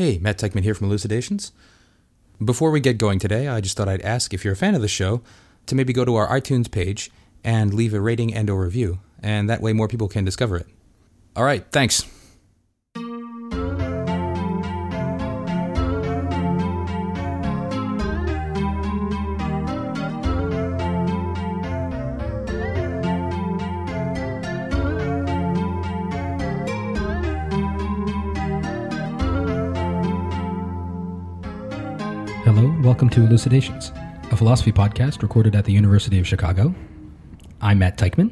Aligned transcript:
Hey, 0.00 0.16
Matt 0.16 0.38
Teichman 0.38 0.62
here 0.62 0.72
from 0.72 0.86
Elucidations. 0.86 1.52
Before 2.42 2.70
we 2.70 2.80
get 2.80 2.96
going 2.96 3.18
today, 3.18 3.48
I 3.48 3.60
just 3.60 3.76
thought 3.76 3.86
I'd 3.86 4.00
ask 4.00 4.32
if 4.32 4.46
you're 4.46 4.54
a 4.54 4.56
fan 4.56 4.74
of 4.74 4.80
the 4.80 4.88
show 4.88 5.20
to 5.66 5.74
maybe 5.74 5.92
go 5.92 6.06
to 6.06 6.14
our 6.14 6.26
iTunes 6.28 6.70
page 6.70 7.10
and 7.44 7.74
leave 7.74 7.92
a 7.92 8.00
rating 8.00 8.32
and 8.32 8.48
or 8.48 8.64
review, 8.64 9.00
and 9.22 9.50
that 9.50 9.60
way 9.60 9.74
more 9.74 9.88
people 9.88 10.08
can 10.08 10.24
discover 10.24 10.56
it. 10.56 10.66
All 11.36 11.44
right, 11.44 11.66
thanks. 11.70 12.06
To 33.10 33.26
Elucidations, 33.26 33.90
a 34.30 34.36
philosophy 34.36 34.70
podcast 34.70 35.20
recorded 35.20 35.56
at 35.56 35.64
the 35.64 35.72
University 35.72 36.20
of 36.20 36.28
Chicago. 36.28 36.72
I'm 37.60 37.80
Matt 37.80 37.98
Teichman. 37.98 38.30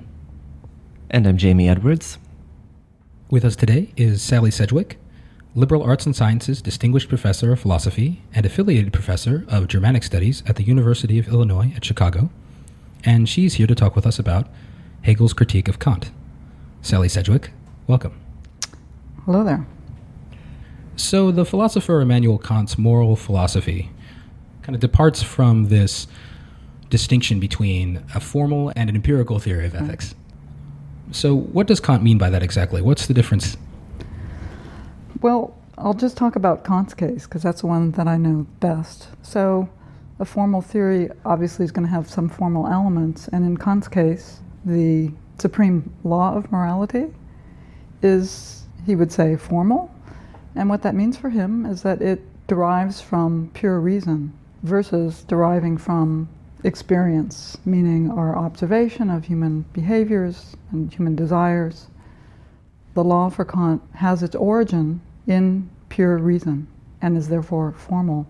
And 1.10 1.26
I'm 1.26 1.36
Jamie 1.36 1.68
Edwards. 1.68 2.18
With 3.28 3.44
us 3.44 3.56
today 3.56 3.92
is 3.96 4.22
Sally 4.22 4.52
Sedgwick, 4.52 5.00
Liberal 5.56 5.82
Arts 5.82 6.06
and 6.06 6.14
Sciences 6.14 6.62
Distinguished 6.62 7.08
Professor 7.08 7.52
of 7.52 7.58
Philosophy 7.58 8.22
and 8.32 8.46
Affiliated 8.46 8.92
Professor 8.92 9.44
of 9.48 9.66
Germanic 9.66 10.04
Studies 10.04 10.44
at 10.46 10.54
the 10.54 10.62
University 10.62 11.18
of 11.18 11.26
Illinois 11.26 11.72
at 11.74 11.84
Chicago, 11.84 12.30
and 13.02 13.28
she's 13.28 13.54
here 13.54 13.66
to 13.66 13.74
talk 13.74 13.96
with 13.96 14.06
us 14.06 14.20
about 14.20 14.46
Hegel's 15.02 15.32
critique 15.32 15.66
of 15.66 15.80
Kant. 15.80 16.12
Sally 16.82 17.08
Sedgwick, 17.08 17.50
welcome. 17.88 18.16
Hello 19.24 19.42
there. 19.42 19.66
So, 20.94 21.32
the 21.32 21.44
philosopher 21.44 22.00
Immanuel 22.00 22.38
Kant's 22.38 22.78
moral 22.78 23.16
philosophy 23.16 23.90
kind 24.68 24.74
of 24.74 24.80
departs 24.82 25.22
from 25.22 25.64
this 25.68 26.06
distinction 26.90 27.40
between 27.40 28.04
a 28.14 28.20
formal 28.20 28.70
and 28.76 28.90
an 28.90 28.96
empirical 28.96 29.38
theory 29.38 29.64
of 29.64 29.74
ethics. 29.74 30.08
Mm-hmm. 30.08 31.12
So, 31.12 31.34
what 31.34 31.66
does 31.66 31.80
Kant 31.80 32.02
mean 32.02 32.18
by 32.18 32.28
that 32.28 32.42
exactly? 32.42 32.82
What's 32.82 33.06
the 33.06 33.14
difference? 33.14 33.56
Well, 35.22 35.56
I'll 35.78 35.94
just 35.94 36.18
talk 36.18 36.36
about 36.36 36.64
Kant's 36.64 36.92
case 36.92 37.24
because 37.24 37.42
that's 37.42 37.62
the 37.62 37.66
one 37.66 37.92
that 37.92 38.06
I 38.06 38.18
know 38.18 38.46
best. 38.60 39.08
So, 39.22 39.70
a 40.18 40.26
formal 40.26 40.60
theory 40.60 41.08
obviously 41.24 41.64
is 41.64 41.72
going 41.72 41.86
to 41.86 41.90
have 41.90 42.06
some 42.06 42.28
formal 42.28 42.66
elements, 42.66 43.26
and 43.28 43.46
in 43.46 43.56
Kant's 43.56 43.88
case, 43.88 44.40
the 44.66 45.10
supreme 45.38 45.90
law 46.04 46.36
of 46.36 46.52
morality 46.52 47.06
is, 48.02 48.64
he 48.84 48.94
would 48.94 49.12
say, 49.12 49.34
formal. 49.34 49.90
And 50.54 50.68
what 50.68 50.82
that 50.82 50.94
means 50.94 51.16
for 51.16 51.30
him 51.30 51.64
is 51.64 51.80
that 51.84 52.02
it 52.02 52.20
derives 52.46 53.00
from 53.00 53.50
pure 53.54 53.80
reason 53.80 54.34
versus 54.62 55.24
deriving 55.24 55.76
from 55.76 56.28
experience, 56.64 57.56
meaning 57.64 58.10
our 58.10 58.36
observation 58.36 59.10
of 59.10 59.24
human 59.24 59.64
behaviors 59.72 60.56
and 60.72 60.92
human 60.92 61.14
desires. 61.14 61.86
The 62.94 63.04
law 63.04 63.30
for 63.30 63.44
Kant 63.44 63.82
has 63.94 64.22
its 64.22 64.34
origin 64.34 65.00
in 65.26 65.68
pure 65.88 66.18
reason 66.18 66.66
and 67.00 67.16
is 67.16 67.28
therefore 67.28 67.72
formal. 67.72 68.26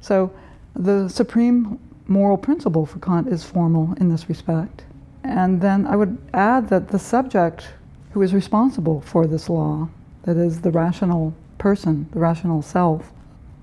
So 0.00 0.32
the 0.74 1.08
supreme 1.08 1.78
moral 2.06 2.36
principle 2.36 2.84
for 2.84 2.98
Kant 2.98 3.28
is 3.28 3.44
formal 3.44 3.94
in 3.98 4.08
this 4.08 4.28
respect. 4.28 4.84
And 5.24 5.60
then 5.60 5.86
I 5.86 5.96
would 5.96 6.18
add 6.34 6.68
that 6.68 6.88
the 6.88 6.98
subject 6.98 7.68
who 8.12 8.22
is 8.22 8.34
responsible 8.34 9.00
for 9.00 9.26
this 9.26 9.48
law, 9.48 9.88
that 10.24 10.36
is, 10.36 10.60
the 10.60 10.70
rational 10.70 11.34
person, 11.58 12.08
the 12.12 12.18
rational 12.18 12.62
self, 12.62 13.12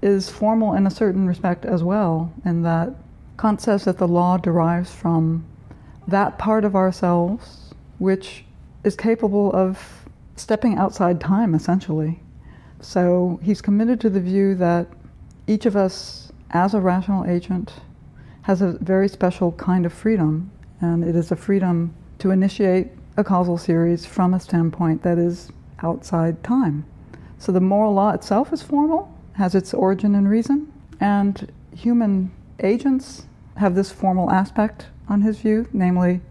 is 0.01 0.29
formal 0.29 0.73
in 0.73 0.85
a 0.87 0.91
certain 0.91 1.27
respect 1.27 1.65
as 1.65 1.83
well, 1.83 2.31
in 2.45 2.61
that 2.63 2.93
Kant 3.39 3.61
says 3.61 3.85
that 3.85 3.97
the 3.97 4.07
law 4.07 4.37
derives 4.37 4.91
from 4.93 5.45
that 6.07 6.37
part 6.37 6.65
of 6.65 6.75
ourselves 6.75 7.73
which 7.99 8.45
is 8.83 8.95
capable 8.95 9.51
of 9.53 10.05
stepping 10.35 10.77
outside 10.77 11.19
time, 11.19 11.55
essentially. 11.55 12.19
So 12.79 13.39
he's 13.41 13.61
committed 13.61 13.99
to 14.01 14.09
the 14.09 14.19
view 14.19 14.55
that 14.55 14.87
each 15.47 15.65
of 15.65 15.75
us, 15.75 16.31
as 16.51 16.73
a 16.73 16.79
rational 16.79 17.25
agent, 17.25 17.73
has 18.43 18.61
a 18.61 18.77
very 18.81 19.09
special 19.09 19.51
kind 19.53 19.85
of 19.85 19.91
freedom, 19.91 20.51
and 20.79 21.03
it 21.03 21.15
is 21.15 21.31
a 21.31 21.35
freedom 21.35 21.93
to 22.19 22.31
initiate 22.31 22.87
a 23.17 23.23
causal 23.23 23.57
series 23.57 24.05
from 24.05 24.33
a 24.33 24.39
standpoint 24.39 25.01
that 25.03 25.17
is 25.17 25.51
outside 25.81 26.43
time. 26.43 26.85
So 27.39 27.51
the 27.51 27.59
moral 27.59 27.93
law 27.93 28.11
itself 28.11 28.53
is 28.53 28.61
formal, 28.61 29.13
has 29.37 29.53
its 29.53 29.73
origin 29.73 30.15
in 30.15 30.27
reason, 30.27 30.71
and 30.99 31.51
human 31.75 32.31
agents 32.59 33.27
have 33.57 33.75
this 33.75 33.91
formal 33.91 34.31
aspect 34.31 34.87
on 35.07 35.21
his 35.21 35.37
view, 35.39 35.67
namely, 35.71 36.21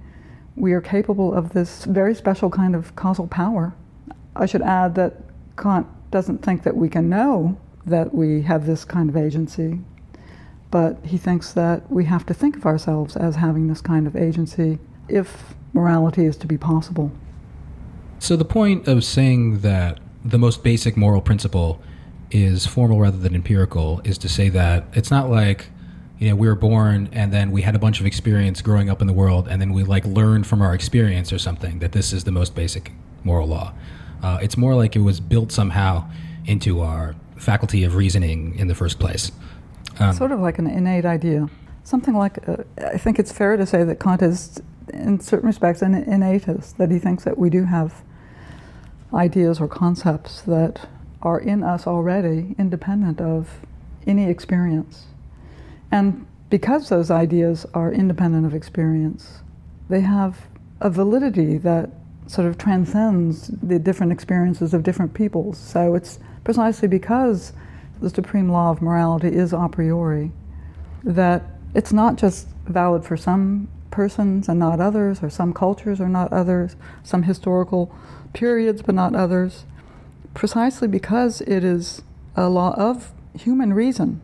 we 0.56 0.72
are 0.72 0.80
capable 0.80 1.32
of 1.32 1.52
this 1.52 1.84
very 1.84 2.14
special 2.14 2.50
kind 2.50 2.74
of 2.74 2.96
causal 2.96 3.28
power. 3.28 3.74
I 4.34 4.46
should 4.46 4.62
add 4.62 4.96
that 4.96 5.14
Kant 5.56 5.86
doesn't 6.10 6.38
think 6.38 6.64
that 6.64 6.76
we 6.76 6.88
can 6.88 7.08
know 7.08 7.56
that 7.86 8.12
we 8.12 8.42
have 8.42 8.66
this 8.66 8.84
kind 8.84 9.08
of 9.08 9.16
agency, 9.16 9.80
but 10.72 10.98
he 11.04 11.16
thinks 11.16 11.52
that 11.52 11.90
we 11.90 12.04
have 12.06 12.26
to 12.26 12.34
think 12.34 12.56
of 12.56 12.66
ourselves 12.66 13.16
as 13.16 13.36
having 13.36 13.68
this 13.68 13.80
kind 13.80 14.06
of 14.08 14.16
agency 14.16 14.78
if 15.08 15.54
morality 15.72 16.26
is 16.26 16.36
to 16.38 16.46
be 16.46 16.58
possible. 16.58 17.12
So, 18.18 18.34
the 18.34 18.44
point 18.44 18.88
of 18.88 19.04
saying 19.04 19.60
that 19.60 20.00
the 20.24 20.38
most 20.38 20.64
basic 20.64 20.96
moral 20.96 21.20
principle 21.20 21.80
is 22.30 22.66
formal 22.66 22.98
rather 23.00 23.16
than 23.18 23.34
empirical 23.34 24.00
is 24.04 24.18
to 24.18 24.28
say 24.28 24.48
that 24.48 24.84
it's 24.92 25.10
not 25.10 25.30
like 25.30 25.66
you 26.18 26.28
know 26.28 26.36
we 26.36 26.48
were 26.48 26.54
born 26.54 27.08
and 27.12 27.32
then 27.32 27.50
we 27.50 27.62
had 27.62 27.74
a 27.74 27.78
bunch 27.78 28.00
of 28.00 28.06
experience 28.06 28.62
growing 28.62 28.90
up 28.90 29.00
in 29.00 29.06
the 29.06 29.12
world 29.12 29.46
and 29.48 29.60
then 29.60 29.72
we 29.72 29.84
like 29.84 30.04
learned 30.04 30.46
from 30.46 30.60
our 30.60 30.74
experience 30.74 31.32
or 31.32 31.38
something 31.38 31.78
that 31.78 31.92
this 31.92 32.12
is 32.12 32.24
the 32.24 32.32
most 32.32 32.54
basic 32.54 32.92
moral 33.24 33.46
law. 33.48 33.72
Uh, 34.22 34.38
it's 34.40 34.56
more 34.56 34.74
like 34.74 34.96
it 34.96 35.00
was 35.00 35.20
built 35.20 35.52
somehow 35.52 36.08
into 36.46 36.80
our 36.80 37.14
faculty 37.36 37.84
of 37.84 37.94
reasoning 37.94 38.58
in 38.58 38.66
the 38.66 38.74
first 38.74 38.98
place. 38.98 39.30
Um, 39.98 40.14
sort 40.14 40.32
of 40.32 40.40
like 40.40 40.58
an 40.58 40.66
innate 40.66 41.04
idea. 41.04 41.48
Something 41.84 42.14
like 42.14 42.48
uh, 42.48 42.56
i 42.78 42.98
think 42.98 43.18
it's 43.18 43.30
fair 43.30 43.56
to 43.56 43.64
say 43.64 43.84
that 43.84 44.00
kant 44.00 44.22
is 44.22 44.60
in 44.92 45.20
certain 45.20 45.46
respects 45.46 45.82
an 45.82 46.04
innatist 46.04 46.76
that 46.76 46.90
he 46.90 46.98
thinks 46.98 47.24
that 47.24 47.38
we 47.38 47.50
do 47.50 47.64
have 47.64 48.02
ideas 49.14 49.60
or 49.60 49.68
concepts 49.68 50.42
that 50.42 50.88
are 51.26 51.40
in 51.40 51.62
us 51.62 51.86
already 51.86 52.54
independent 52.58 53.20
of 53.20 53.60
any 54.06 54.30
experience 54.30 55.06
and 55.90 56.26
because 56.50 56.88
those 56.88 57.10
ideas 57.10 57.66
are 57.74 57.92
independent 57.92 58.46
of 58.46 58.54
experience, 58.54 59.40
they 59.88 60.00
have 60.00 60.46
a 60.80 60.90
validity 60.90 61.58
that 61.58 61.90
sort 62.26 62.46
of 62.46 62.58
transcends 62.58 63.48
the 63.48 63.78
different 63.78 64.12
experiences 64.12 64.74
of 64.74 64.82
different 64.82 65.14
peoples. 65.14 65.58
So 65.58 65.94
it's 65.94 66.18
precisely 66.44 66.88
because 66.88 67.52
the 68.00 68.10
supreme 68.10 68.50
law 68.50 68.70
of 68.70 68.82
morality 68.82 69.28
is 69.28 69.52
a 69.52 69.68
priori 69.70 70.32
that 71.02 71.42
it's 71.74 71.92
not 71.92 72.16
just 72.16 72.48
valid 72.66 73.04
for 73.04 73.16
some 73.16 73.68
persons 73.90 74.48
and 74.48 74.58
not 74.58 74.80
others, 74.80 75.22
or 75.22 75.30
some 75.30 75.54
cultures 75.54 76.00
or 76.00 76.08
not 76.08 76.32
others, 76.32 76.76
some 77.02 77.22
historical 77.22 77.94
periods 78.34 78.82
but 78.82 78.94
not 78.94 79.14
others, 79.14 79.64
precisely 80.36 80.86
because 80.86 81.40
it 81.40 81.64
is 81.64 82.02
a 82.36 82.48
law 82.48 82.74
of 82.74 83.12
human 83.34 83.72
reason 83.72 84.20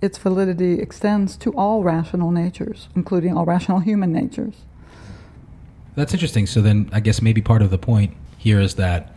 its 0.00 0.18
validity 0.18 0.80
extends 0.80 1.36
to 1.36 1.52
all 1.54 1.82
rational 1.82 2.30
natures, 2.30 2.88
including 2.94 3.36
all 3.36 3.44
rational 3.44 3.80
human 3.80 4.12
natures. 4.12 4.54
That's 5.96 6.12
interesting. 6.12 6.46
So 6.46 6.60
then 6.60 6.88
I 6.92 7.00
guess 7.00 7.20
maybe 7.20 7.42
part 7.42 7.62
of 7.62 7.70
the 7.70 7.78
point 7.78 8.16
here 8.36 8.60
is 8.60 8.76
that 8.76 9.14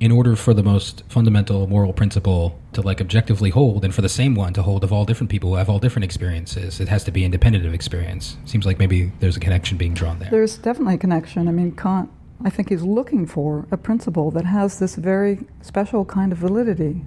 in 0.00 0.10
order 0.10 0.36
for 0.36 0.52
the 0.52 0.62
most 0.62 1.04
fundamental 1.08 1.66
moral 1.66 1.92
principle 1.92 2.58
to 2.72 2.82
like 2.82 3.00
objectively 3.00 3.50
hold 3.50 3.84
and 3.84 3.94
for 3.94 4.02
the 4.02 4.08
same 4.08 4.34
one 4.34 4.52
to 4.52 4.62
hold 4.62 4.84
of 4.84 4.92
all 4.92 5.04
different 5.04 5.30
people 5.30 5.50
who 5.50 5.56
have 5.56 5.70
all 5.70 5.78
different 5.78 6.04
experiences, 6.04 6.80
it 6.80 6.88
has 6.88 7.04
to 7.04 7.10
be 7.10 7.24
independent 7.24 7.64
of 7.64 7.72
experience. 7.72 8.36
Seems 8.44 8.66
like 8.66 8.78
maybe 8.78 9.12
there's 9.20 9.36
a 9.36 9.40
connection 9.40 9.78
being 9.78 9.94
drawn 9.94 10.18
there. 10.18 10.28
There's 10.30 10.58
definitely 10.58 10.96
a 10.96 10.98
connection. 10.98 11.48
I 11.48 11.52
mean, 11.52 11.72
Kant, 11.72 12.10
I 12.44 12.50
think 12.50 12.68
he's 12.70 12.82
looking 12.82 13.26
for 13.26 13.66
a 13.70 13.76
principle 13.76 14.30
that 14.32 14.44
has 14.44 14.78
this 14.78 14.96
very 14.96 15.46
special 15.60 16.04
kind 16.04 16.32
of 16.32 16.38
validity 16.38 17.02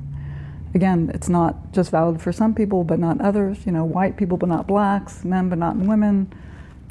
again, 0.76 1.10
it's 1.14 1.30
not 1.30 1.72
just 1.72 1.90
valid 1.90 2.22
for 2.22 2.32
some 2.32 2.54
people 2.54 2.84
but 2.84 3.00
not 3.00 3.20
others. 3.22 3.66
You 3.66 3.72
know, 3.72 3.86
white 3.86 4.18
people 4.18 4.38
but 4.38 4.50
not 4.50 4.68
blacks, 4.68 5.24
men 5.24 5.50
but 5.50 5.58
not 5.58 5.78
women, 5.78 6.32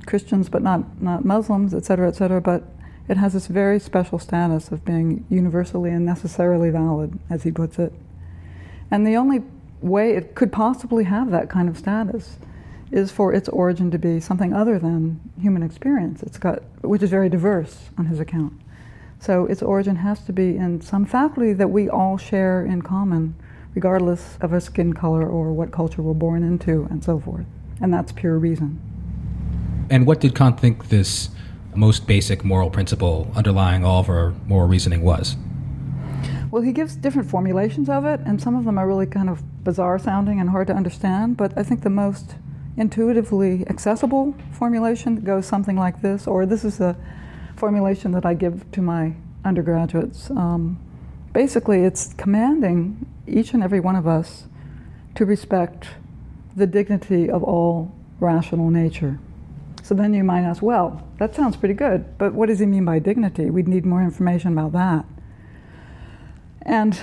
Christians 0.06 0.48
but 0.48 0.62
not, 0.62 1.00
not 1.00 1.24
Muslims, 1.24 1.72
et 1.74 1.84
cetera, 1.84 2.08
et 2.08 2.16
cetera. 2.16 2.40
But 2.40 2.64
it 3.06 3.18
has 3.18 3.34
this 3.34 3.46
very 3.46 3.78
special 3.78 4.18
status 4.18 4.72
of 4.72 4.84
being 4.84 5.24
universally 5.28 5.90
and 5.90 6.04
necessarily 6.04 6.70
valid, 6.70 7.18
as 7.28 7.42
he 7.42 7.52
puts 7.52 7.78
it. 7.78 7.92
And 8.90 9.06
the 9.06 9.16
only 9.16 9.42
way 9.82 10.16
it 10.16 10.34
could 10.34 10.50
possibly 10.50 11.04
have 11.04 11.30
that 11.30 11.50
kind 11.50 11.68
of 11.68 11.76
status 11.76 12.38
is 12.90 13.10
for 13.10 13.32
its 13.32 13.48
origin 13.48 13.90
to 13.90 13.98
be 13.98 14.20
something 14.20 14.52
other 14.52 14.78
than 14.78 15.20
human 15.40 15.62
experience. 15.62 16.22
It's 16.22 16.38
got, 16.38 16.62
which 16.82 17.02
is 17.02 17.10
very 17.10 17.28
diverse 17.28 17.90
on 17.98 18.06
his 18.06 18.20
account. 18.20 18.52
So 19.18 19.46
its 19.46 19.62
origin 19.62 19.96
has 19.96 20.24
to 20.26 20.32
be 20.32 20.56
in 20.56 20.80
some 20.80 21.04
faculty 21.04 21.52
that 21.54 21.68
we 21.68 21.88
all 21.88 22.18
share 22.18 22.64
in 22.64 22.82
common 22.82 23.34
regardless 23.74 24.38
of 24.40 24.52
our 24.52 24.60
skin 24.60 24.92
color 24.92 25.26
or 25.26 25.52
what 25.52 25.72
culture 25.72 26.00
we're 26.00 26.14
born 26.14 26.42
into, 26.42 26.86
and 26.90 27.02
so 27.02 27.18
forth. 27.18 27.44
And 27.80 27.92
that's 27.92 28.12
pure 28.12 28.38
reason. 28.38 28.80
And 29.90 30.06
what 30.06 30.20
did 30.20 30.34
Kant 30.34 30.60
think 30.60 30.88
this 30.88 31.30
most 31.74 32.06
basic 32.06 32.44
moral 32.44 32.70
principle 32.70 33.30
underlying 33.34 33.84
all 33.84 34.00
of 34.00 34.08
our 34.08 34.32
moral 34.46 34.68
reasoning 34.68 35.02
was? 35.02 35.36
Well, 36.50 36.62
he 36.62 36.72
gives 36.72 36.94
different 36.94 37.28
formulations 37.28 37.88
of 37.88 38.04
it, 38.04 38.20
and 38.24 38.40
some 38.40 38.54
of 38.54 38.64
them 38.64 38.78
are 38.78 38.86
really 38.86 39.06
kind 39.06 39.28
of 39.28 39.42
bizarre 39.64 39.98
sounding 39.98 40.38
and 40.38 40.50
hard 40.50 40.68
to 40.68 40.72
understand, 40.72 41.36
but 41.36 41.56
I 41.58 41.64
think 41.64 41.82
the 41.82 41.90
most 41.90 42.36
intuitively 42.76 43.66
accessible 43.68 44.34
formulation 44.52 45.16
goes 45.16 45.46
something 45.46 45.76
like 45.76 46.02
this, 46.02 46.26
or 46.26 46.46
this 46.46 46.64
is 46.64 46.80
a 46.80 46.96
formulation 47.56 48.12
that 48.12 48.26
I 48.26 48.34
give 48.34 48.70
to 48.72 48.82
my 48.82 49.14
undergraduates. 49.44 50.30
Um, 50.30 50.78
basically, 51.32 51.84
it's 51.84 52.14
commanding 52.14 53.06
each 53.26 53.54
and 53.54 53.62
every 53.62 53.80
one 53.80 53.96
of 53.96 54.06
us 54.06 54.44
to 55.14 55.24
respect 55.24 55.88
the 56.56 56.66
dignity 56.66 57.30
of 57.30 57.42
all 57.42 57.92
rational 58.20 58.70
nature. 58.70 59.18
So 59.82 59.94
then 59.94 60.14
you 60.14 60.24
might 60.24 60.42
ask, 60.42 60.62
well, 60.62 61.06
that 61.18 61.34
sounds 61.34 61.56
pretty 61.56 61.74
good, 61.74 62.16
but 62.16 62.32
what 62.32 62.48
does 62.48 62.58
he 62.58 62.66
mean 62.66 62.84
by 62.84 62.98
dignity? 62.98 63.50
We'd 63.50 63.68
need 63.68 63.84
more 63.84 64.02
information 64.02 64.52
about 64.52 64.72
that. 64.72 65.04
And 66.62 66.98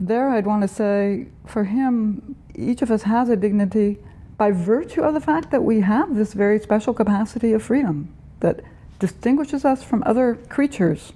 there 0.00 0.28
I'd 0.30 0.46
want 0.46 0.62
to 0.62 0.68
say, 0.68 1.28
for 1.46 1.64
him, 1.64 2.34
each 2.56 2.82
of 2.82 2.90
us 2.90 3.02
has 3.02 3.28
a 3.28 3.36
dignity 3.36 3.98
by 4.36 4.50
virtue 4.50 5.02
of 5.02 5.14
the 5.14 5.20
fact 5.20 5.50
that 5.50 5.62
we 5.62 5.80
have 5.80 6.14
this 6.14 6.32
very 6.32 6.58
special 6.58 6.92
capacity 6.92 7.52
of 7.52 7.62
freedom 7.62 8.12
that 8.40 8.60
distinguishes 8.98 9.64
us 9.64 9.82
from 9.82 10.02
other 10.04 10.34
creatures. 10.48 11.12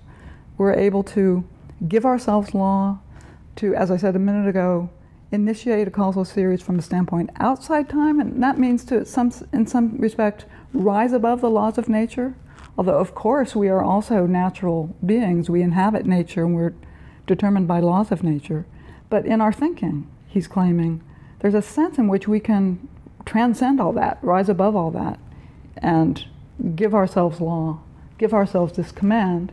We're 0.57 0.75
able 0.75 1.03
to 1.05 1.45
give 1.87 2.05
ourselves 2.05 2.55
law, 2.55 2.99
to, 3.57 3.75
as 3.75 3.91
I 3.91 3.97
said 3.97 4.17
a 4.17 4.21
minute 4.21 4.49
ago, 4.49 4.91
initiate 5.31 5.89
a 5.89 5.91
causal 5.91 6.25
series 6.25 6.63
from 6.63 6.79
a 6.79 6.83
standpoint 6.83 7.31
outside 7.37 7.89
time, 7.89 8.19
and 8.19 8.43
that 8.43 8.59
means 8.59 8.85
to 8.87 9.05
some, 9.05 9.33
in 9.53 9.67
some 9.67 9.97
respect, 9.99 10.47
rise 10.73 11.13
above 11.13 11.41
the 11.41 11.51
laws 11.51 11.79
of 11.79 11.89
nature. 11.89 12.35
Although, 12.77 12.99
of 12.99 13.15
course, 13.15 13.57
we 13.57 13.69
are 13.69 13.83
also 13.83 14.27
natural 14.27 14.95
beings. 15.05 15.51
We 15.51 15.63
inhabit 15.63 16.07
nature 16.07 16.45
and 16.45 16.55
we're 16.55 16.75
determined 17.27 17.67
by 17.67 17.81
laws 17.81 18.13
of 18.13 18.23
nature. 18.23 18.67
But 19.11 19.27
in 19.27 19.41
our 19.41 19.53
thinking, 19.53 20.09
he's 20.29 20.47
claiming, 20.47 21.03
there's 21.41 21.55
a 21.55 21.63
sense 21.63 21.99
in 21.99 22.09
which 22.09 22.29
we 22.29 22.41
can 22.41 22.89
transcend 23.29 23.79
all 23.79 23.93
that, 23.93 24.19
rise 24.23 24.49
above 24.49 24.75
all 24.75 24.91
that, 24.91 25.19
and 25.77 26.25
give 26.75 26.95
ourselves 26.95 27.41
law, 27.41 27.79
give 28.17 28.33
ourselves 28.33 28.73
this 28.73 28.91
command, 28.91 29.53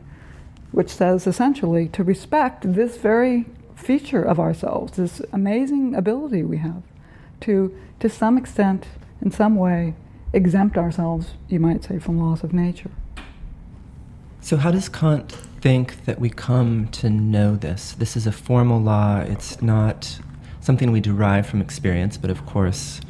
which 0.72 0.90
says 0.90 1.28
essentially 1.28 1.90
to 1.90 2.04
respect 2.04 2.74
this 2.74 2.96
very 2.96 3.46
feature 3.76 4.24
of 4.24 4.40
ourselves, 4.40 4.94
this 4.94 5.22
amazing 5.34 5.94
ability 5.94 6.42
we 6.42 6.58
have 6.58 6.84
to, 7.42 7.76
to 8.00 8.08
some 8.08 8.38
extent, 8.38 8.86
in 9.22 9.30
some 9.30 9.56
way, 9.58 9.94
exempt 10.32 10.78
ourselves, 10.78 11.34
you 11.50 11.60
might 11.60 11.84
say, 11.84 12.00
from 12.00 12.18
laws 12.18 12.44
of 12.44 12.54
nature. 12.54 12.92
So, 14.40 14.56
how 14.56 14.72
does 14.72 14.88
Kant 14.88 15.34
think 15.60 16.06
that 16.06 16.20
we 16.20 16.30
come 16.30 16.88
to 16.90 17.10
know 17.10 17.58
this? 17.58 17.92
This 17.92 18.16
is 18.16 18.26
a 18.26 18.32
formal 18.32 18.80
law, 18.80 19.20
it's 19.20 19.62
not 19.62 20.18
something 20.62 20.92
we 20.92 21.02
derive 21.02 21.46
from 21.46 21.62
experience, 21.62 22.18
but 22.18 22.30
of 22.30 22.46
course, 22.46 23.02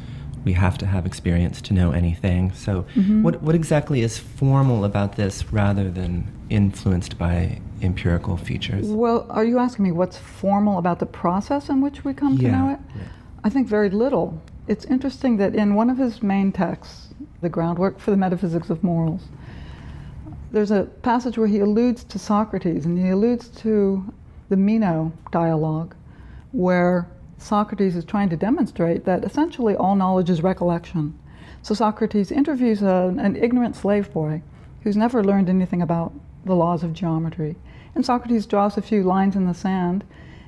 we 0.46 0.52
have 0.52 0.78
to 0.78 0.86
have 0.86 1.04
experience 1.04 1.60
to 1.60 1.74
know 1.74 1.90
anything. 1.90 2.52
So, 2.52 2.86
mm-hmm. 2.94 3.24
what, 3.24 3.42
what 3.42 3.56
exactly 3.56 4.00
is 4.02 4.16
formal 4.16 4.84
about 4.84 5.16
this 5.16 5.52
rather 5.52 5.90
than 5.90 6.32
influenced 6.48 7.18
by 7.18 7.60
empirical 7.82 8.36
features? 8.36 8.86
Well, 8.86 9.26
are 9.28 9.44
you 9.44 9.58
asking 9.58 9.84
me 9.86 9.90
what's 9.90 10.16
formal 10.16 10.78
about 10.78 11.00
the 11.00 11.06
process 11.06 11.68
in 11.68 11.80
which 11.80 12.04
we 12.04 12.14
come 12.14 12.34
yeah. 12.34 12.50
to 12.50 12.56
know 12.56 12.72
it? 12.74 12.78
Yeah. 12.94 13.02
I 13.42 13.50
think 13.50 13.66
very 13.66 13.90
little. 13.90 14.40
It's 14.68 14.84
interesting 14.84 15.36
that 15.38 15.56
in 15.56 15.74
one 15.74 15.90
of 15.90 15.98
his 15.98 16.22
main 16.22 16.52
texts, 16.52 17.08
The 17.40 17.48
Groundwork 17.48 17.98
for 17.98 18.12
the 18.12 18.16
Metaphysics 18.16 18.70
of 18.70 18.84
Morals, 18.84 19.24
there's 20.52 20.70
a 20.70 20.84
passage 21.02 21.36
where 21.36 21.48
he 21.48 21.58
alludes 21.58 22.04
to 22.04 22.20
Socrates 22.20 22.86
and 22.86 22.96
he 22.96 23.10
alludes 23.10 23.48
to 23.62 24.14
the 24.48 24.56
Meno 24.56 25.12
dialogue, 25.32 25.96
where 26.52 27.08
Socrates 27.38 27.96
is 27.96 28.04
trying 28.04 28.28
to 28.30 28.36
demonstrate 28.36 29.04
that 29.04 29.24
essentially 29.24 29.76
all 29.76 29.96
knowledge 29.96 30.30
is 30.30 30.42
recollection. 30.42 31.18
So 31.62 31.74
Socrates 31.74 32.30
interviews 32.30 32.82
a, 32.82 33.14
an 33.18 33.36
ignorant 33.36 33.76
slave 33.76 34.12
boy 34.12 34.42
who's 34.82 34.96
never 34.96 35.22
learned 35.22 35.48
anything 35.48 35.82
about 35.82 36.12
the 36.44 36.54
laws 36.54 36.82
of 36.82 36.92
geometry. 36.92 37.56
And 37.94 38.04
Socrates 38.04 38.46
draws 38.46 38.76
a 38.76 38.82
few 38.82 39.02
lines 39.02 39.36
in 39.36 39.46
the 39.46 39.54
sand 39.54 40.04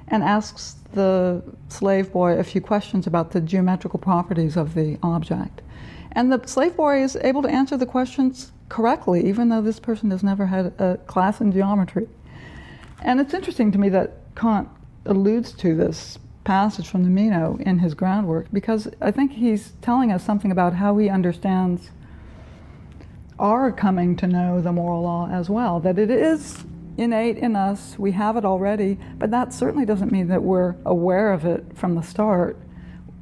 and 0.06 0.22
asks 0.22 0.76
the 0.92 1.42
slave 1.68 2.12
boy 2.12 2.38
a 2.38 2.44
few 2.44 2.60
questions 2.60 3.06
about 3.06 3.32
the 3.32 3.40
geometrical 3.40 3.98
properties 3.98 4.56
of 4.56 4.74
the 4.74 4.98
object. 5.02 5.60
And 6.12 6.32
the 6.32 6.46
slave 6.46 6.76
boy 6.76 7.02
is 7.02 7.16
able 7.16 7.42
to 7.42 7.50
answer 7.50 7.76
the 7.76 7.86
questions 7.86 8.52
correctly, 8.68 9.26
even 9.26 9.48
though 9.48 9.62
this 9.62 9.80
person 9.80 10.10
has 10.10 10.22
never 10.22 10.46
had 10.46 10.66
a 10.78 10.98
class 11.06 11.40
in 11.40 11.52
geometry. 11.52 12.08
And 13.02 13.20
it's 13.20 13.34
interesting 13.34 13.70
to 13.72 13.78
me 13.78 13.88
that 13.90 14.34
Kant 14.34 14.68
alludes 15.04 15.52
to 15.52 15.74
this 15.74 16.18
passage 16.48 16.88
from 16.88 17.02
the 17.02 17.10
Meno 17.10 17.58
in 17.60 17.80
his 17.80 17.92
groundwork 17.92 18.46
because 18.50 18.88
I 19.02 19.10
think 19.10 19.32
he's 19.32 19.74
telling 19.82 20.10
us 20.10 20.24
something 20.24 20.50
about 20.50 20.72
how 20.72 20.96
he 20.96 21.10
understands 21.10 21.90
our 23.38 23.70
coming 23.70 24.16
to 24.16 24.26
know 24.26 24.58
the 24.62 24.72
moral 24.72 25.02
law 25.02 25.28
as 25.30 25.50
well. 25.50 25.78
That 25.78 25.98
it 25.98 26.10
is 26.10 26.64
innate 26.96 27.36
in 27.36 27.54
us, 27.54 27.98
we 27.98 28.12
have 28.12 28.38
it 28.38 28.46
already, 28.46 28.98
but 29.18 29.30
that 29.30 29.52
certainly 29.52 29.84
doesn't 29.84 30.10
mean 30.10 30.28
that 30.28 30.42
we're 30.42 30.74
aware 30.86 31.34
of 31.34 31.44
it 31.44 31.66
from 31.74 31.96
the 31.96 32.00
start. 32.00 32.56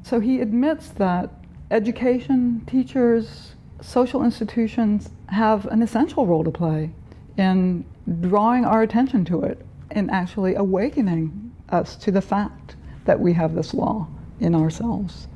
So 0.05 0.21
he 0.21 0.41
admits 0.41 0.91
that 0.91 1.29
education, 1.73 2.65
teachers, 2.65 3.57
social 3.81 4.23
institutions 4.23 5.11
have 5.31 5.67
an 5.67 5.83
essential 5.83 6.29
role 6.29 6.45
to 6.45 6.53
play 6.53 6.93
in 7.37 7.85
drawing 8.21 8.65
our 8.65 8.83
attention 8.83 9.25
to 9.25 9.43
it 9.43 9.67
in 9.91 10.11
actually 10.11 10.55
awakening 10.55 11.51
us 11.71 11.97
to 11.97 12.13
the 12.13 12.23
fact 12.23 12.76
that 13.07 13.19
we 13.19 13.33
have 13.33 13.55
this 13.55 13.73
law 13.75 14.07
in 14.41 14.55
ourselves. 14.55 15.27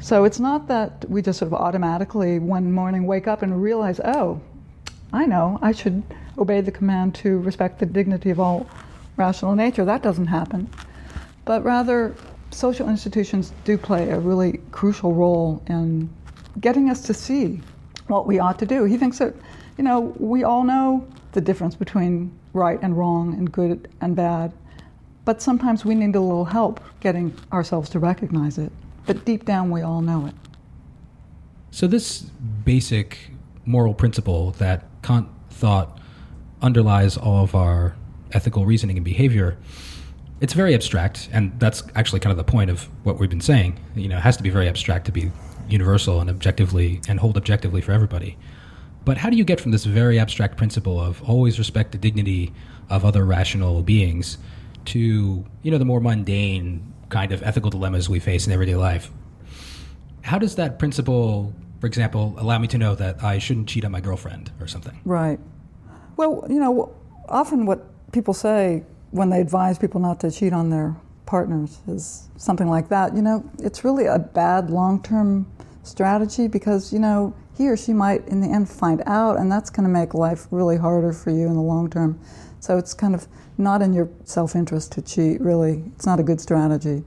So 0.00 0.24
it's 0.24 0.40
not 0.40 0.68
that 0.68 1.04
we 1.08 1.22
just 1.22 1.38
sort 1.38 1.52
of 1.52 1.54
automatically 1.54 2.38
one 2.38 2.72
morning 2.72 3.06
wake 3.06 3.26
up 3.26 3.42
and 3.42 3.62
realize, 3.62 4.00
oh, 4.00 4.40
I 5.12 5.26
know, 5.26 5.58
I 5.60 5.72
should 5.72 6.02
obey 6.38 6.60
the 6.60 6.70
command 6.70 7.14
to 7.16 7.38
respect 7.38 7.78
the 7.78 7.86
dignity 7.86 8.30
of 8.30 8.40
all 8.40 8.66
rational 9.16 9.54
nature. 9.54 9.84
That 9.84 10.02
doesn't 10.02 10.28
happen. 10.28 10.70
But 11.44 11.64
rather, 11.64 12.14
social 12.50 12.88
institutions 12.88 13.52
do 13.64 13.76
play 13.76 14.10
a 14.10 14.18
really 14.18 14.60
crucial 14.70 15.12
role 15.12 15.62
in 15.66 16.08
getting 16.60 16.90
us 16.90 17.02
to 17.02 17.14
see 17.14 17.60
what 18.06 18.26
we 18.26 18.38
ought 18.38 18.58
to 18.58 18.66
do. 18.66 18.84
He 18.84 18.96
thinks 18.96 19.18
that, 19.18 19.34
you 19.76 19.84
know, 19.84 20.14
we 20.18 20.44
all 20.44 20.64
know 20.64 21.06
the 21.32 21.40
difference 21.40 21.74
between 21.74 22.32
right 22.52 22.78
and 22.82 22.96
wrong 22.96 23.34
and 23.34 23.50
good 23.50 23.88
and 24.00 24.16
bad, 24.16 24.52
but 25.30 25.40
sometimes 25.40 25.84
we 25.84 25.94
need 25.94 26.16
a 26.16 26.20
little 26.20 26.44
help 26.44 26.80
getting 26.98 27.32
ourselves 27.52 27.88
to 27.88 28.00
recognize 28.00 28.58
it. 28.58 28.72
But 29.06 29.24
deep 29.24 29.44
down, 29.44 29.70
we 29.70 29.80
all 29.80 30.02
know 30.02 30.26
it. 30.26 30.34
So, 31.70 31.86
this 31.86 32.22
basic 32.64 33.30
moral 33.64 33.94
principle 33.94 34.50
that 34.58 34.86
Kant 35.02 35.28
thought 35.50 36.00
underlies 36.62 37.16
all 37.16 37.44
of 37.44 37.54
our 37.54 37.94
ethical 38.32 38.66
reasoning 38.66 38.96
and 38.96 39.04
behavior 39.04 39.56
it's 40.40 40.52
very 40.52 40.74
abstract 40.74 41.28
and 41.32 41.52
that's 41.60 41.82
actually 41.94 42.18
kind 42.18 42.30
of 42.32 42.36
the 42.36 42.50
point 42.50 42.70
of 42.70 42.88
what 43.04 43.18
we've 43.18 43.30
been 43.30 43.40
saying 43.40 43.78
you 43.94 44.08
know 44.08 44.16
it 44.16 44.22
has 44.22 44.36
to 44.36 44.42
be 44.42 44.50
very 44.50 44.68
abstract 44.68 45.04
to 45.04 45.12
be 45.12 45.30
universal 45.68 46.20
and 46.20 46.30
objectively 46.30 47.00
and 47.08 47.20
hold 47.20 47.36
objectively 47.36 47.80
for 47.80 47.92
everybody. 47.92 48.36
But 49.04 49.18
how 49.18 49.30
do 49.30 49.36
you 49.36 49.44
get 49.44 49.60
from 49.60 49.70
this 49.70 49.84
very 49.84 50.18
abstract 50.18 50.56
principle 50.56 51.00
of 51.00 51.22
always 51.22 51.56
respect 51.56 51.92
the 51.92 51.98
dignity 51.98 52.52
of 52.88 53.04
other 53.04 53.24
rational 53.24 53.82
beings 53.82 54.36
to, 54.90 55.44
you 55.62 55.70
know, 55.70 55.78
the 55.78 55.84
more 55.84 56.00
mundane 56.00 56.92
kind 57.08 57.32
of 57.32 57.42
ethical 57.42 57.70
dilemmas 57.70 58.08
we 58.08 58.20
face 58.20 58.46
in 58.46 58.52
everyday 58.52 58.76
life? 58.76 59.10
How 60.22 60.38
does 60.38 60.56
that 60.56 60.78
principle, 60.78 61.52
for 61.80 61.86
example, 61.86 62.34
allow 62.38 62.58
me 62.58 62.68
to 62.68 62.78
know 62.78 62.94
that 62.94 63.22
I 63.22 63.38
shouldn't 63.38 63.68
cheat 63.68 63.84
on 63.84 63.92
my 63.92 64.00
girlfriend 64.00 64.52
or 64.60 64.66
something? 64.66 65.00
Right. 65.04 65.40
Well, 66.16 66.46
you 66.48 66.58
know, 66.58 66.94
often 67.28 67.66
what 67.66 67.86
people 68.12 68.34
say 68.34 68.84
when 69.10 69.30
they 69.30 69.40
advise 69.40 69.78
people 69.78 70.00
not 70.00 70.20
to 70.20 70.30
cheat 70.30 70.52
on 70.52 70.70
their 70.70 70.96
partners 71.26 71.78
is 71.88 72.28
something 72.36 72.68
like 72.68 72.88
that. 72.88 73.14
You 73.14 73.22
know, 73.22 73.48
it's 73.58 73.84
really 73.84 74.06
a 74.06 74.18
bad 74.18 74.70
long 74.70 75.02
term 75.02 75.50
strategy 75.82 76.48
because, 76.48 76.92
you 76.92 76.98
know, 76.98 77.34
he 77.56 77.68
or 77.68 77.76
she 77.76 77.92
might 77.92 78.26
in 78.28 78.40
the 78.40 78.48
end 78.48 78.68
find 78.68 79.02
out, 79.06 79.38
and 79.38 79.50
that's 79.50 79.70
going 79.70 79.84
to 79.84 79.92
make 79.92 80.14
life 80.14 80.46
really 80.50 80.76
harder 80.76 81.12
for 81.12 81.30
you 81.30 81.46
in 81.46 81.54
the 81.54 81.60
long 81.60 81.90
term. 81.90 82.18
So 82.60 82.78
it's 82.78 82.94
kind 82.94 83.14
of 83.14 83.26
not 83.58 83.82
in 83.82 83.92
your 83.92 84.08
self 84.24 84.54
interest 84.54 84.92
to 84.92 85.02
cheat, 85.02 85.40
really. 85.40 85.82
It's 85.94 86.06
not 86.06 86.20
a 86.20 86.22
good 86.22 86.40
strategy. 86.40 87.02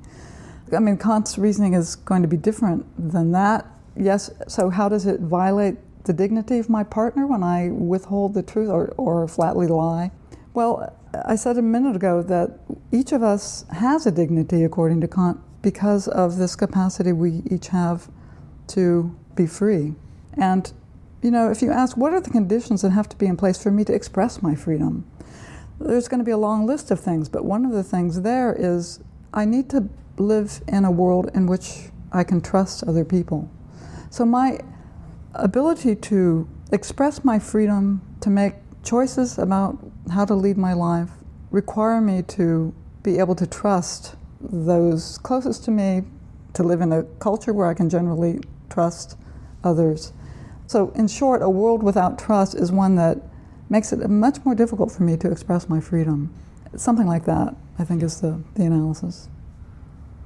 I 0.76 0.80
mean, 0.80 0.98
Kant's 0.98 1.38
reasoning 1.38 1.74
is 1.74 1.96
going 1.96 2.24
to 2.24 2.28
be 2.28 2.38
different 2.38 2.86
than 2.98 3.32
that. 3.32 3.66
Yes, 3.96 4.32
so 4.48 4.70
how 4.70 4.90
does 4.90 5.06
it 5.06 5.20
violate 5.20 5.78
the 6.06 6.14
dignity 6.14 6.58
of 6.58 6.70
my 6.70 6.84
partner 6.84 7.28
when 7.28 7.44
I 7.44 7.70
withhold 7.70 8.34
the 8.34 8.44
truth 8.44 8.70
or, 8.70 8.94
or 8.98 9.28
flatly 9.28 9.68
lie? 9.68 10.12
Well, 10.54 10.96
I 11.26 11.36
said 11.36 11.58
a 11.58 11.62
minute 11.62 11.96
ago 11.96 12.24
that 12.24 12.60
each 12.92 13.12
of 13.12 13.22
us 13.22 13.66
has 13.72 14.06
a 14.06 14.12
dignity, 14.12 14.64
according 14.64 15.02
to 15.02 15.08
Kant, 15.08 15.40
because 15.62 16.08
of 16.08 16.38
this 16.38 16.56
capacity 16.56 17.14
we 17.14 17.44
each 17.50 17.68
have 17.68 18.10
to 18.68 19.16
be 19.36 19.46
free. 19.46 19.94
And, 20.34 20.72
you 21.22 21.32
know, 21.32 21.52
if 21.52 21.62
you 21.62 21.72
ask 21.72 21.96
what 21.96 22.14
are 22.14 22.22
the 22.22 22.30
conditions 22.30 22.82
that 22.82 22.92
have 22.92 23.10
to 23.10 23.16
be 23.16 23.28
in 23.28 23.38
place 23.38 23.62
for 23.62 23.72
me 23.72 23.84
to 23.86 23.94
express 23.94 24.42
my 24.42 24.56
freedom, 24.56 25.06
there's 25.80 26.08
going 26.08 26.20
to 26.20 26.26
be 26.26 26.32
a 26.32 26.38
long 26.38 26.66
list 26.66 26.92
of 26.92 27.00
things, 27.00 27.30
but 27.30 27.46
one 27.46 27.66
of 27.66 27.72
the 27.72 27.84
things 27.84 28.22
there 28.22 28.56
is 28.58 29.00
I 29.34 29.46
need 29.46 29.70
to 29.72 29.90
live 30.18 30.62
in 30.68 30.86
a 30.86 30.92
world 30.92 31.32
in 31.34 31.48
which 31.48 31.90
I 32.12 32.24
can 32.24 32.42
trust 32.42 32.84
other 32.84 33.04
people. 33.04 33.50
So 34.10 34.26
my 34.26 34.60
ability 35.34 35.96
to 35.96 36.48
express 36.72 37.24
my 37.24 37.40
freedom 37.40 38.02
to 38.22 38.30
make 38.30 38.54
choices 38.84 39.38
about 39.38 39.78
how 40.12 40.26
to 40.26 40.36
lead 40.36 40.58
my 40.58 40.74
life 40.74 41.10
require 41.50 42.02
me 42.02 42.22
to 42.22 42.74
be 43.02 43.20
able 43.20 43.36
to 43.36 43.48
trust 43.48 44.16
those 44.42 45.18
closest 45.20 45.64
to 45.66 45.72
me, 45.72 46.04
to 46.54 46.64
live 46.64 46.82
in 46.82 46.92
a 46.92 47.04
culture 47.20 47.54
where 47.54 47.68
I 47.68 47.74
can 47.74 47.90
generally 47.90 48.40
trust 48.70 49.18
others. 49.64 50.14
So, 50.68 50.92
in 50.96 51.08
short, 51.08 51.42
a 51.42 51.50
world 51.50 51.84
without 51.84 52.18
trust 52.18 52.56
is 52.56 52.72
one 52.72 52.96
that 52.96 53.18
makes 53.74 53.92
it 53.92 54.08
much 54.08 54.38
more 54.46 54.54
difficult 54.54 54.92
for 54.92 55.02
me 55.02 55.18
to 55.18 55.32
express 55.32 55.68
my 55.68 55.82
freedom. 55.82 56.32
Something 56.76 57.08
like 57.08 57.26
that, 57.26 57.56
I 57.80 57.84
think, 57.84 58.04
is 58.04 58.22
the, 58.22 58.40
the 58.54 58.66
analysis. 58.66 59.28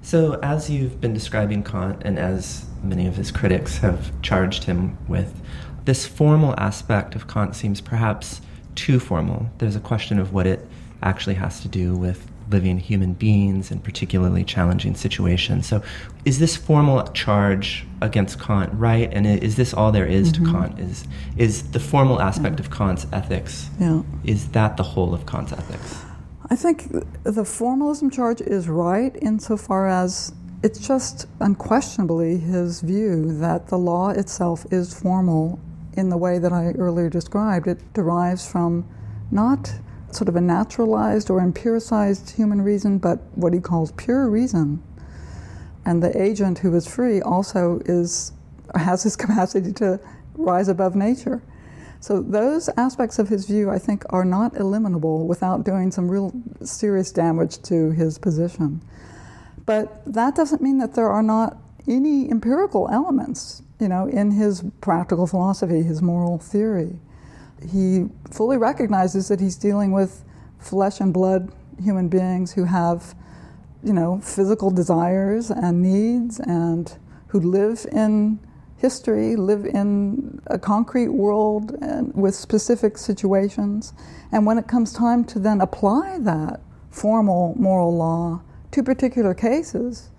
So, 0.01 0.37
as 0.43 0.69
you've 0.69 0.99
been 0.99 1.13
describing 1.13 1.63
Kant, 1.63 2.01
and 2.03 2.19
as 2.19 2.65
many 2.83 3.07
of 3.07 3.15
his 3.15 3.31
critics 3.31 3.77
have 3.77 4.11
charged 4.21 4.65
him 4.65 4.97
with, 5.07 5.41
this 5.85 6.05
formal 6.05 6.55
aspect 6.57 7.15
of 7.15 7.29
Kant 7.29 7.55
seems 7.55 7.79
perhaps 7.79 8.41
too 8.75 8.99
formal. 8.99 9.49
There's 9.59 9.77
a 9.77 9.79
question 9.79 10.19
of 10.19 10.33
what 10.33 10.45
it 10.45 10.67
actually 11.01 11.35
has 11.35 11.61
to 11.61 11.69
do 11.69 11.95
with 11.95 12.29
living 12.49 12.79
human 12.79 13.13
beings 13.13 13.71
in 13.71 13.79
particularly 13.79 14.43
challenging 14.43 14.95
situations. 14.95 15.67
So, 15.67 15.81
is 16.25 16.39
this 16.39 16.55
formal 16.55 17.03
charge 17.09 17.85
against 18.01 18.39
Kant 18.39 18.71
right? 18.73 19.11
And 19.11 19.25
is 19.25 19.55
this 19.55 19.73
all 19.73 19.91
there 19.91 20.05
is 20.05 20.31
mm-hmm. 20.31 20.45
to 20.45 20.51
Kant? 20.51 20.79
Is 20.79 21.05
is 21.37 21.71
the 21.71 21.79
formal 21.79 22.21
aspect 22.21 22.59
yeah. 22.59 22.65
of 22.65 22.71
Kant's 22.71 23.07
ethics? 23.11 23.69
Yeah. 23.79 24.03
Is 24.23 24.49
that 24.49 24.77
the 24.77 24.83
whole 24.83 25.13
of 25.13 25.25
Kant's 25.25 25.53
ethics? 25.53 26.03
I 26.49 26.55
think 26.55 26.87
the 27.23 27.43
formalism 27.43 28.09
charge 28.09 28.39
is 28.39 28.69
right 28.69 29.15
insofar 29.21 29.87
as 29.89 30.33
it's 30.63 30.85
just 30.85 31.27
unquestionably 31.39 32.37
his 32.37 32.81
view 32.81 33.37
that 33.39 33.67
the 33.67 33.77
law 33.77 34.09
itself 34.09 34.65
is 34.71 34.97
formal 34.97 35.59
in 35.93 36.09
the 36.09 36.17
way 36.17 36.39
that 36.39 36.53
I 36.53 36.71
earlier 36.71 37.09
described. 37.09 37.67
It 37.67 37.93
derives 37.93 38.49
from 38.49 38.87
not 39.29 39.73
sort 40.11 40.29
of 40.29 40.35
a 40.35 40.41
naturalized 40.41 41.29
or 41.29 41.39
empiricized 41.39 42.35
human 42.35 42.61
reason, 42.61 42.97
but 42.97 43.19
what 43.35 43.53
he 43.53 43.59
calls 43.59 43.91
pure 43.93 44.29
reason. 44.29 44.81
And 45.85 46.01
the 46.01 46.21
agent 46.21 46.59
who 46.59 46.75
is 46.75 46.87
free 46.87 47.21
also 47.21 47.81
is 47.85 48.31
has 48.75 49.03
his 49.03 49.15
capacity 49.23 49.71
to 49.73 49.99
rise 50.35 50.67
above 50.67 50.95
nature. 50.95 51.41
So 51.99 52.21
those 52.21 52.69
aspects 52.77 53.17
of 53.17 53.29
his 53.29 53.47
view, 53.47 53.71
I 53.71 53.79
think, 53.79 54.03
are 54.11 54.25
not 54.25 54.55
eliminable 54.55 55.27
without 55.27 55.63
doing 55.63 55.91
some 55.91 56.09
real 56.09 56.31
serious 56.63 57.11
damage 57.11 57.61
to 57.63 57.91
his 57.91 58.19
position. 58.19 58.81
But 59.65 60.01
that 60.05 60.35
doesn't 60.35 60.61
mean 60.61 60.77
that 60.77 60.93
there 60.93 61.09
are 61.09 61.23
not 61.23 61.57
any 61.87 62.29
empirical 62.29 62.87
elements, 62.91 63.63
you 63.79 63.87
know, 63.87 64.07
in 64.07 64.31
his 64.31 64.63
practical 64.79 65.25
philosophy, 65.25 65.81
his 65.81 66.01
moral 66.01 66.37
theory 66.37 66.99
he 67.65 68.07
fully 68.31 68.57
recognizes 68.57 69.27
that 69.29 69.39
he's 69.39 69.55
dealing 69.55 69.91
with 69.91 70.23
flesh 70.59 70.99
and 70.99 71.13
blood 71.13 71.51
human 71.81 72.07
beings 72.07 72.53
who 72.53 72.65
have, 72.65 73.15
you 73.83 73.93
know, 73.93 74.19
physical 74.19 74.71
desires 74.71 75.49
and 75.51 75.81
needs 75.81 76.39
and 76.39 76.97
who 77.27 77.39
live 77.39 77.85
in 77.91 78.39
history, 78.77 79.35
live 79.35 79.65
in 79.65 80.39
a 80.47 80.59
concrete 80.59 81.09
world 81.09 81.71
and 81.81 82.13
with 82.13 82.35
specific 82.35 82.97
situations. 82.97 83.93
And 84.31 84.45
when 84.45 84.57
it 84.57 84.67
comes 84.67 84.93
time 84.93 85.23
to 85.25 85.39
then 85.39 85.61
apply 85.61 86.19
that 86.19 86.61
formal 86.89 87.55
moral 87.57 87.95
law 87.95 88.41
to 88.71 88.83
particular 88.83 89.33
cases, 89.33 90.09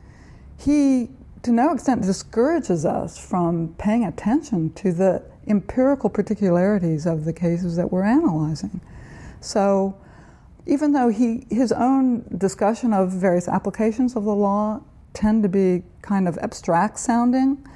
he 0.56 1.10
to 1.42 1.52
no 1.52 1.72
extent 1.72 2.02
discourages 2.02 2.84
us 2.84 3.16
from 3.16 3.74
paying 3.78 4.04
attention 4.04 4.72
to 4.72 4.92
the 4.92 5.22
empirical 5.48 6.10
particularities 6.10 7.06
of 7.06 7.24
the 7.24 7.32
cases 7.32 7.76
that 7.76 7.90
we're 7.90 8.04
analyzing. 8.04 8.80
So, 9.40 9.96
even 10.66 10.92
though 10.92 11.08
he, 11.08 11.46
his 11.48 11.72
own 11.72 12.24
discussion 12.36 12.92
of 12.92 13.10
various 13.10 13.48
applications 13.48 14.16
of 14.16 14.24
the 14.24 14.34
law 14.34 14.82
tend 15.14 15.42
to 15.42 15.48
be 15.48 15.82
kind 16.02 16.28
of 16.28 16.36
abstract 16.38 16.98
sounding, 16.98 17.66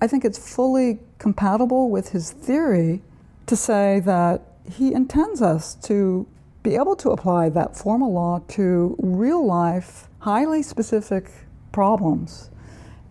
I 0.00 0.06
think 0.06 0.24
it's 0.24 0.38
fully 0.38 0.98
compatible 1.18 1.90
with 1.90 2.10
his 2.10 2.32
theory 2.32 3.02
to 3.46 3.54
say 3.54 4.00
that 4.00 4.42
he 4.70 4.92
intends 4.92 5.42
us 5.42 5.74
to 5.74 6.26
be 6.62 6.74
able 6.74 6.96
to 6.96 7.10
apply 7.10 7.48
that 7.50 7.76
formal 7.76 8.12
law 8.12 8.42
to 8.48 8.96
real 8.98 9.44
life, 9.44 10.08
highly 10.20 10.62
specific 10.62 11.30
problems. 11.72 12.50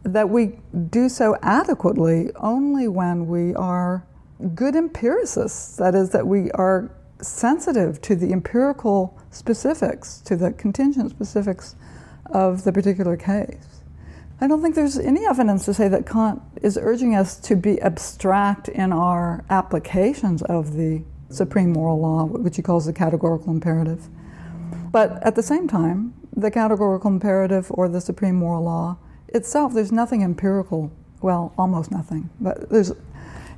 That 0.03 0.29
we 0.29 0.59
do 0.89 1.09
so 1.09 1.37
adequately 1.41 2.31
only 2.35 2.87
when 2.87 3.27
we 3.27 3.53
are 3.55 4.05
good 4.55 4.75
empiricists. 4.75 5.75
That 5.77 5.95
is, 5.95 6.09
that 6.11 6.27
we 6.27 6.51
are 6.51 6.91
sensitive 7.21 8.01
to 8.01 8.15
the 8.15 8.31
empirical 8.31 9.19
specifics, 9.31 10.21
to 10.21 10.35
the 10.35 10.51
contingent 10.51 11.09
specifics 11.09 11.75
of 12.27 12.63
the 12.63 12.71
particular 12.71 13.17
case. 13.17 13.81
I 14.41 14.47
don't 14.47 14.61
think 14.61 14.75
there's 14.75 14.97
any 14.97 15.25
evidence 15.25 15.65
to 15.65 15.73
say 15.73 15.89
that 15.89 16.05
Kant 16.05 16.41
is 16.61 16.77
urging 16.81 17.13
us 17.13 17.37
to 17.41 17.55
be 17.55 17.81
abstract 17.81 18.69
in 18.69 18.93
our 18.93 19.43
applications 19.49 20.41
of 20.43 20.73
the 20.73 21.03
supreme 21.29 21.73
moral 21.73 21.99
law, 21.99 22.23
which 22.25 22.55
he 22.55 22.61
calls 22.61 22.85
the 22.85 22.93
categorical 22.93 23.51
imperative. 23.51 24.07
But 24.91 25.21
at 25.23 25.35
the 25.35 25.43
same 25.43 25.67
time, 25.67 26.13
the 26.35 26.49
categorical 26.49 27.11
imperative 27.11 27.67
or 27.71 27.89
the 27.89 27.99
supreme 27.99 28.35
moral 28.35 28.63
law 28.63 28.97
itself, 29.27 29.73
there's 29.73 29.91
nothing 29.91 30.23
empirical, 30.23 30.91
well, 31.21 31.53
almost 31.57 31.91
nothing, 31.91 32.29
but 32.39 32.69
there's 32.69 32.93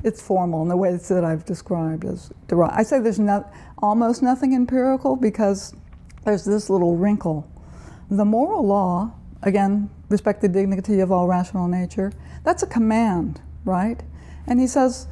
it's 0.03 0.21
formal 0.21 0.61
in 0.63 0.69
the 0.69 0.77
ways 0.77 1.07
that 1.09 1.23
I've 1.23 1.45
described 1.45 2.05
as 2.05 2.31
derived. 2.47 2.73
I 2.75 2.83
say 2.83 2.99
there's 2.99 3.19
not, 3.19 3.53
almost 3.81 4.21
nothing 4.21 4.53
empirical 4.53 5.15
because 5.15 5.75
there's 6.23 6.45
this 6.45 6.69
little 6.69 6.95
wrinkle. 6.97 7.49
The 8.09 8.25
moral 8.25 8.65
law, 8.65 9.13
again, 9.41 9.89
respect 10.09 10.41
the 10.41 10.49
dignity 10.49 10.99
of 10.99 11.11
all 11.11 11.27
rational 11.27 11.67
nature, 11.67 12.11
that's 12.43 12.63
a 12.63 12.67
command, 12.67 13.41
right? 13.65 14.01
And 14.47 14.59
he 14.59 14.67
says, 14.67 15.07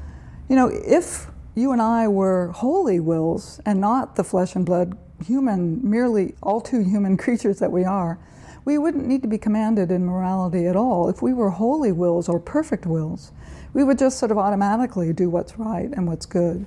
you 0.49 0.55
know, 0.55 0.67
if 0.67 1.27
you 1.55 1.71
and 1.71 1.81
I 1.81 2.07
were 2.07 2.51
holy 2.51 2.99
wills 2.99 3.59
and 3.65 3.79
not 3.79 4.15
the 4.15 4.23
flesh 4.23 4.55
and 4.55 4.65
blood 4.65 4.97
human, 5.25 5.79
merely 5.87 6.35
all 6.41 6.61
too 6.61 6.83
human 6.83 7.17
creatures 7.25 7.59
that 7.59 7.71
we 7.71 7.83
are, 7.83 8.19
we 8.65 8.77
wouldn't 8.77 9.07
need 9.07 9.21
to 9.21 9.27
be 9.27 9.37
commanded 9.37 9.91
in 9.91 10.05
morality 10.05 10.67
at 10.67 10.75
all. 10.75 11.09
If 11.09 11.21
we 11.21 11.33
were 11.33 11.49
holy 11.49 11.91
wills 11.91 12.29
or 12.29 12.39
perfect 12.39 12.85
wills, 12.85 13.31
we 13.73 13.83
would 13.83 13.99
just 13.99 14.17
sort 14.17 14.31
of 14.31 14.37
automatically 14.37 15.13
do 15.13 15.29
what's 15.29 15.57
right 15.57 15.89
and 15.91 16.07
what's 16.07 16.25
good. 16.25 16.65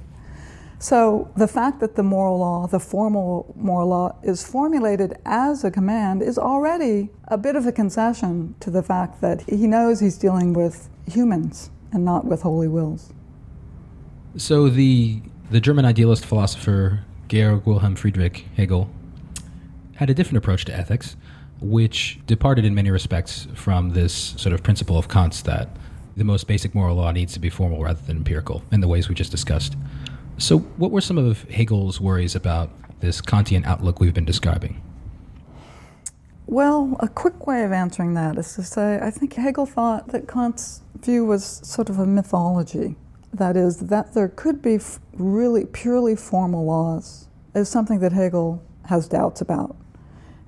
So 0.79 1.31
the 1.37 1.47
fact 1.47 1.79
that 1.79 1.95
the 1.95 2.03
moral 2.03 2.39
law, 2.39 2.67
the 2.67 2.81
formal 2.81 3.55
moral 3.57 3.89
law, 3.89 4.17
is 4.25 4.45
formulated 4.45 5.17
as 5.25 5.63
a 5.63 5.71
command 5.71 6.23
is 6.23 6.39
already 6.39 7.11
a 7.29 7.39
bit 7.39 7.55
of 7.55 7.67
a 7.67 7.73
concession 7.73 8.57
to 8.59 8.69
the 8.69 8.83
fact 8.83 9.21
that 9.21 9.43
he 9.43 9.69
knows 9.69 10.01
he's 10.01 10.19
dealing 10.19 10.53
with 10.55 10.89
humans 11.07 11.71
and 11.93 12.05
not 12.05 12.25
with 12.25 12.43
holy 12.43 12.67
wills. 12.67 13.13
So 14.37 14.69
the 14.69 15.23
the 15.53 15.61
German 15.61 15.85
idealist 15.85 16.27
philosopher 16.27 17.05
Georg 17.29 17.65
Wilhelm 17.65 17.95
Friedrich 17.95 18.47
Hegel 18.57 18.91
had 19.95 20.11
a 20.11 20.15
different 20.15 20.39
approach 20.39 20.65
to 20.65 20.75
ethics, 20.75 21.15
which 21.61 22.19
departed 22.27 22.65
in 22.65 22.75
many 22.75 22.91
respects 22.91 23.47
from 23.55 23.91
this 23.91 24.35
sort 24.37 24.53
of 24.53 24.65
principle 24.65 24.99
of 24.99 25.07
Kant's 25.09 25.43
that 25.43 25.69
the 26.17 26.25
most 26.25 26.47
basic 26.47 26.75
moral 26.75 26.97
law 26.97 27.11
needs 27.11 27.33
to 27.35 27.41
be 27.41 27.51
formal 27.51 27.83
rather 27.83 28.01
than 28.07 28.19
empirical 28.19 28.63
in 28.71 28.81
the 28.81 28.89
ways 28.89 29.09
we 29.09 29.15
just 29.15 29.31
discussed. 29.31 29.77
So, 30.39 30.59
what 30.59 30.91
were 30.91 31.01
some 31.01 31.19
of 31.19 31.43
Hegel's 31.45 32.01
worries 32.01 32.35
about 32.35 32.71
this 33.01 33.21
Kantian 33.21 33.65
outlook 33.65 34.01
we've 34.01 34.15
been 34.15 34.25
describing? 34.25 34.83
Well, 36.47 36.97
a 37.01 37.09
quick 37.09 37.47
way 37.47 37.65
of 37.65 37.73
answering 37.73 38.15
that 38.15 38.37
is 38.37 38.55
to 38.55 38.63
say 38.63 38.99
I 39.03 39.11
think 39.11 39.35
Hegel 39.35 39.67
thought 39.67 40.09
that 40.09 40.29
Kant's 40.29 40.83
view 41.01 41.25
was 41.25 41.45
sort 41.45 41.89
of 41.89 41.99
a 41.99 42.07
mythology. 42.07 42.97
That 43.33 43.57
is, 43.57 43.79
that 43.89 44.13
there 44.13 44.29
could 44.29 44.61
be 44.61 44.79
really 45.15 45.65
purely 45.65 46.17
formal 46.17 46.67
laws, 46.67 47.29
is 47.55 47.69
something 47.69 48.01
that 48.01 48.13
Hegel 48.13 48.63
has 48.87 49.09
doubts 49.09 49.41
about. 49.41 49.77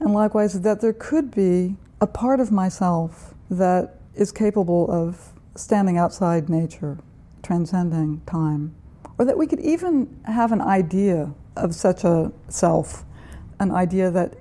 And 0.00 0.12
likewise, 0.12 0.60
that 0.60 0.80
there 0.80 0.92
could 0.92 1.30
be 1.30 1.76
a 2.00 2.06
part 2.06 2.40
of 2.40 2.52
myself 2.52 3.32
that 3.48 3.98
is 4.14 4.32
capable 4.32 4.90
of 4.90 5.32
standing 5.54 5.96
outside 5.98 6.48
nature, 6.48 6.98
transcending 7.42 8.22
time, 8.26 8.74
or 9.18 9.24
that 9.24 9.38
we 9.38 9.46
could 9.46 9.60
even 9.60 10.20
have 10.24 10.52
an 10.52 10.60
idea 10.60 11.32
of 11.56 11.74
such 11.74 12.04
a 12.04 12.32
self 12.48 13.04
an 13.60 13.70
idea 13.70 14.10
that 14.10 14.34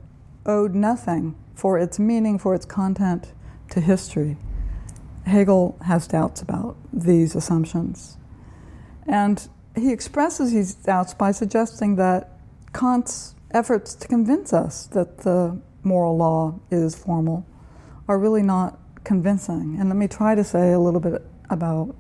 owed 0.45 0.73
nothing 0.73 1.35
for 1.53 1.77
its 1.77 1.99
meaning, 1.99 2.39
for 2.39 2.55
its 2.55 2.65
content, 2.65 3.33
to 3.69 3.79
history. 3.79 4.37
Hegel 5.25 5.77
has 5.85 6.07
doubts 6.07 6.41
about 6.41 6.75
these 6.91 7.35
assumptions. 7.35 8.17
And 9.07 9.47
he 9.75 9.91
expresses 9.91 10.51
these 10.51 10.73
doubts 10.73 11.13
by 11.13 11.31
suggesting 11.31 11.95
that 11.95 12.37
Kant's 12.73 13.35
efforts 13.51 13.95
to 13.95 14.07
convince 14.07 14.51
us 14.51 14.87
that 14.87 15.19
the 15.19 15.59
moral 15.83 16.17
law 16.17 16.59
is 16.71 16.95
formal 16.95 17.45
are 18.07 18.17
really 18.17 18.43
not 18.43 18.79
convincing. 19.03 19.77
And 19.79 19.89
let 19.89 19.97
me 19.97 20.07
try 20.07 20.35
to 20.35 20.43
say 20.43 20.73
a 20.73 20.79
little 20.79 20.99
bit 20.99 21.21
about 21.49 21.95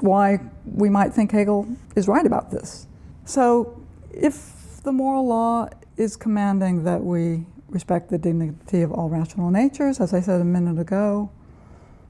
why 0.00 0.38
we 0.64 0.88
might 0.88 1.12
think 1.12 1.32
Hegel 1.32 1.66
is 1.96 2.08
right 2.08 2.26
about 2.26 2.50
this. 2.50 2.86
So, 3.24 3.80
if 4.12 4.82
the 4.82 4.92
moral 4.92 5.26
law 5.26 5.68
is 5.96 6.16
commanding 6.16 6.84
that 6.84 7.02
we 7.02 7.44
respect 7.68 8.08
the 8.08 8.18
dignity 8.18 8.82
of 8.82 8.92
all 8.92 9.08
rational 9.08 9.50
natures, 9.50 10.00
as 10.00 10.14
I 10.14 10.20
said 10.20 10.40
a 10.40 10.44
minute 10.44 10.80
ago, 10.80 11.30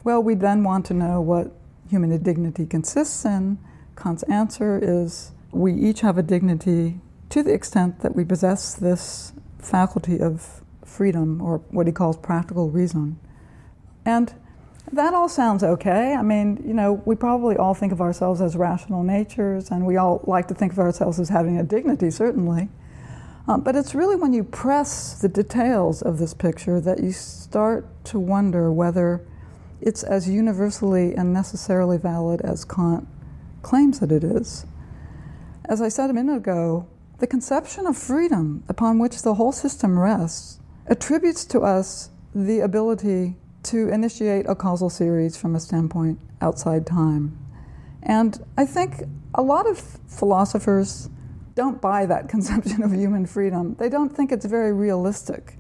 well, 0.05 0.23
we 0.23 0.35
then 0.35 0.62
want 0.62 0.87
to 0.87 0.95
know 0.95 1.21
what 1.21 1.53
human 1.91 2.17
dignity 2.23 2.67
consists 2.67 3.25
in. 3.25 3.59
Kant's 3.97 4.23
answer 4.25 4.79
is 4.81 5.33
we 5.50 5.75
each 5.75 6.03
have 6.03 6.19
a 6.19 6.23
dignity 6.23 7.00
to 7.31 7.43
the 7.43 7.53
extent 7.53 8.00
that 8.00 8.15
we 8.15 8.25
possess 8.25 8.75
this 8.75 9.33
faculty 9.59 10.21
of 10.21 10.62
freedom, 10.85 11.43
or 11.43 11.59
what 11.71 11.87
he 11.87 11.93
calls 11.93 12.17
practical 12.17 12.71
reason. 12.71 13.19
And 14.09 14.33
that 14.91 15.12
all 15.12 15.29
sounds 15.29 15.62
okay. 15.62 16.15
I 16.15 16.23
mean, 16.23 16.65
you 16.67 16.73
know, 16.73 17.03
we 17.05 17.15
probably 17.15 17.59
all 17.59 17.75
think 17.75 17.93
of 17.93 18.00
ourselves 18.00 18.41
as 18.41 18.57
rational 18.57 19.03
natures, 19.03 19.71
and 19.71 19.85
we 19.85 19.99
all 19.99 20.25
like 20.27 20.49
to 20.49 20.55
think 20.55 20.73
of 20.73 20.79
ourselves 20.79 21.21
as 21.21 21.29
having 21.29 21.59
a 21.59 21.62
dignity, 21.62 22.11
certainly. 22.11 22.71
Um, 23.47 23.61
but 23.61 23.77
it's 23.77 23.95
really 23.95 24.17
when 24.17 24.33
you 24.33 24.45
press 24.45 25.12
the 25.21 25.29
details 25.29 26.00
of 26.00 26.17
this 26.17 26.33
picture 26.33 26.81
that 26.81 27.03
you 27.03 27.12
start 27.12 27.87
to 28.05 28.19
wonder 28.19 28.73
whether 28.73 29.27
it's 29.83 30.03
as 30.03 30.27
universally 30.27 31.15
and 31.15 31.35
necessarily 31.35 31.99
valid 31.99 32.41
as 32.41 32.65
Kant 32.65 33.07
claims 33.61 34.00
that 34.00 34.11
it 34.11 34.25
is. 34.25 34.65
As 35.67 35.83
I 35.83 35.91
said 35.91 36.09
a 36.09 36.15
minute 36.15 36.37
ago, 36.37 36.88
the 37.19 37.27
conception 37.27 37.87
of 37.87 37.99
freedom 37.99 38.65
upon 38.71 38.99
which 38.99 39.21
the 39.21 39.35
whole 39.35 39.53
system 39.53 39.99
rests 39.99 40.61
attributes 40.87 41.45
to 41.45 41.61
us 41.61 42.09
the 42.35 42.61
ability 42.61 43.37
to 43.65 43.88
initiate 43.88 44.47
a 44.49 44.55
causal 44.55 44.91
series 44.91 45.37
from 45.37 45.55
a 45.55 45.61
standpoint 45.61 46.19
outside 46.41 46.87
time. 46.87 47.38
And 48.03 48.45
I 48.57 48.65
think 48.65 49.03
a 49.35 49.43
lot 49.43 49.69
of 49.69 49.79
philosophers 50.07 51.11
don't 51.55 51.81
buy 51.81 52.07
that 52.07 52.29
conception 52.35 52.83
of 52.83 52.93
human 52.93 53.27
freedom. 53.27 53.75
They 53.79 53.88
don't 53.88 54.15
think 54.15 54.33
it's 54.33 54.47
very 54.47 54.73
realistic. 54.73 55.59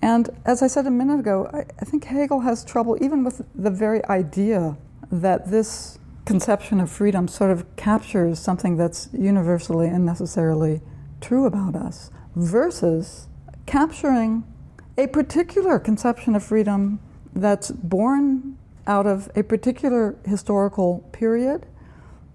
And 0.00 0.28
as 0.44 0.62
I 0.62 0.66
said 0.66 0.86
a 0.86 0.90
minute 0.90 1.20
ago, 1.20 1.50
I, 1.52 1.60
I 1.80 1.84
think 1.84 2.04
Hegel 2.04 2.40
has 2.40 2.64
trouble 2.64 2.96
even 3.00 3.24
with 3.24 3.42
the 3.54 3.70
very 3.70 4.04
idea 4.06 4.76
that 5.10 5.50
this 5.50 5.98
conception 6.24 6.80
of 6.80 6.90
freedom 6.90 7.28
sort 7.28 7.50
of 7.50 7.64
captures 7.76 8.38
something 8.38 8.76
that's 8.76 9.08
universally 9.12 9.88
and 9.88 10.04
necessarily 10.04 10.80
true 11.20 11.46
about 11.46 11.74
us 11.74 12.10
versus 12.34 13.28
capturing 13.66 14.44
a 14.96 15.06
particular 15.06 15.78
conception 15.78 16.34
of 16.34 16.42
freedom 16.42 17.00
that's 17.34 17.70
born 17.70 18.56
out 18.86 19.06
of 19.06 19.30
a 19.34 19.42
particular 19.42 20.16
historical 20.24 21.00
period 21.12 21.66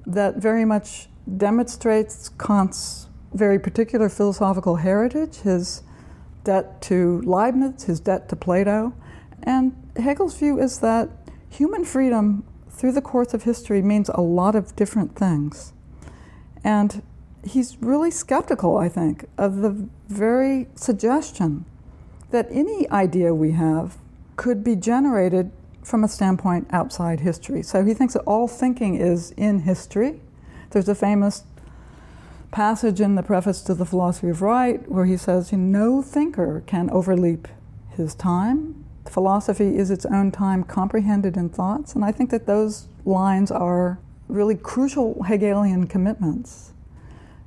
that 0.05 0.37
very 0.37 0.65
much 0.65 1.07
demonstrates 1.37 2.29
Kant's 2.29 3.07
very 3.33 3.59
particular 3.59 4.09
philosophical 4.09 4.77
heritage, 4.77 5.37
his 5.37 5.83
debt 6.43 6.81
to 6.81 7.21
Leibniz, 7.21 7.83
his 7.83 7.99
debt 7.99 8.27
to 8.29 8.35
Plato. 8.35 8.93
And 9.43 9.75
Hegel's 9.95 10.37
view 10.37 10.59
is 10.59 10.79
that 10.79 11.09
human 11.49 11.85
freedom 11.85 12.43
through 12.69 12.93
the 12.93 13.01
course 13.01 13.33
of 13.33 13.43
history 13.43 13.81
means 13.81 14.09
a 14.09 14.21
lot 14.21 14.55
of 14.55 14.75
different 14.75 15.15
things. 15.15 15.73
And 16.63 17.03
he's 17.43 17.77
really 17.81 18.11
skeptical, 18.11 18.77
I 18.77 18.89
think, 18.89 19.25
of 19.37 19.57
the 19.57 19.87
very 20.07 20.67
suggestion 20.75 21.65
that 22.31 22.47
any 22.49 22.89
idea 22.89 23.33
we 23.33 23.51
have 23.51 23.97
could 24.39 24.63
be 24.63 24.73
generated 24.73 25.51
from 25.83 26.01
a 26.01 26.07
standpoint 26.07 26.65
outside 26.71 27.19
history. 27.19 27.61
So 27.61 27.83
he 27.83 27.93
thinks 27.93 28.13
that 28.13 28.21
all 28.21 28.47
thinking 28.47 28.95
is 28.95 29.31
in 29.31 29.59
history. 29.59 30.21
There's 30.69 30.87
a 30.87 30.95
famous 30.95 31.43
passage 32.49 33.01
in 33.01 33.15
the 33.15 33.21
preface 33.21 33.59
to 33.63 33.73
the 33.73 33.83
philosophy 33.83 34.29
of 34.29 34.41
right 34.41 34.89
where 34.89 35.03
he 35.03 35.17
says 35.17 35.51
no 35.51 36.01
thinker 36.01 36.63
can 36.67 36.89
overleap 36.89 37.49
his 37.89 38.15
time. 38.15 38.85
Philosophy 39.09 39.75
is 39.75 39.91
its 39.91 40.05
own 40.05 40.31
time 40.31 40.63
comprehended 40.63 41.35
in 41.35 41.49
thoughts, 41.49 41.93
and 41.93 42.05
I 42.05 42.13
think 42.13 42.29
that 42.29 42.45
those 42.45 42.87
lines 43.03 43.51
are 43.51 43.99
really 44.29 44.55
crucial 44.55 45.21
Hegelian 45.23 45.85
commitments. 45.85 46.71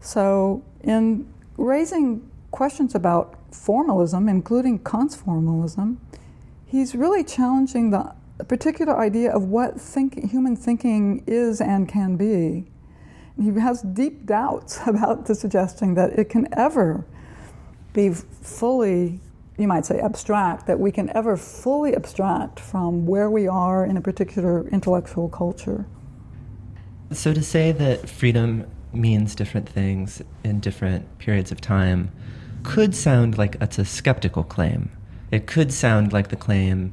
So, 0.02 0.62
in 0.82 1.26
raising 1.56 2.30
questions 2.50 2.94
about 2.94 3.38
formalism, 3.50 4.28
including 4.28 4.78
Kant's 4.80 5.14
formalism, 5.14 5.98
he's 6.72 6.94
really 6.94 7.22
challenging 7.22 7.90
the 7.90 8.14
particular 8.48 8.98
idea 8.98 9.30
of 9.30 9.44
what 9.44 9.78
think, 9.78 10.18
human 10.30 10.56
thinking 10.56 11.22
is 11.26 11.60
and 11.60 11.86
can 11.86 12.16
be. 12.16 12.64
He 13.40 13.50
has 13.60 13.82
deep 13.82 14.24
doubts 14.24 14.80
about 14.86 15.26
the 15.26 15.34
suggesting 15.34 15.94
that 15.94 16.18
it 16.18 16.30
can 16.30 16.48
ever 16.56 17.04
be 17.92 18.10
fully, 18.10 19.20
you 19.58 19.68
might 19.68 19.84
say, 19.84 20.00
abstract, 20.00 20.66
that 20.66 20.80
we 20.80 20.90
can 20.90 21.14
ever 21.14 21.36
fully 21.36 21.94
abstract 21.94 22.58
from 22.58 23.06
where 23.06 23.30
we 23.30 23.46
are 23.46 23.84
in 23.84 23.98
a 23.98 24.00
particular 24.00 24.66
intellectual 24.68 25.28
culture. 25.28 25.84
So, 27.10 27.34
to 27.34 27.42
say 27.42 27.72
that 27.72 28.08
freedom 28.08 28.64
means 28.94 29.34
different 29.34 29.68
things 29.68 30.22
in 30.42 30.60
different 30.60 31.18
periods 31.18 31.52
of 31.52 31.60
time 31.60 32.10
could 32.62 32.94
sound 32.94 33.36
like 33.36 33.56
it's 33.60 33.78
a 33.78 33.84
skeptical 33.84 34.42
claim. 34.42 34.90
It 35.32 35.46
could 35.46 35.72
sound 35.72 36.12
like 36.12 36.28
the 36.28 36.36
claim 36.36 36.92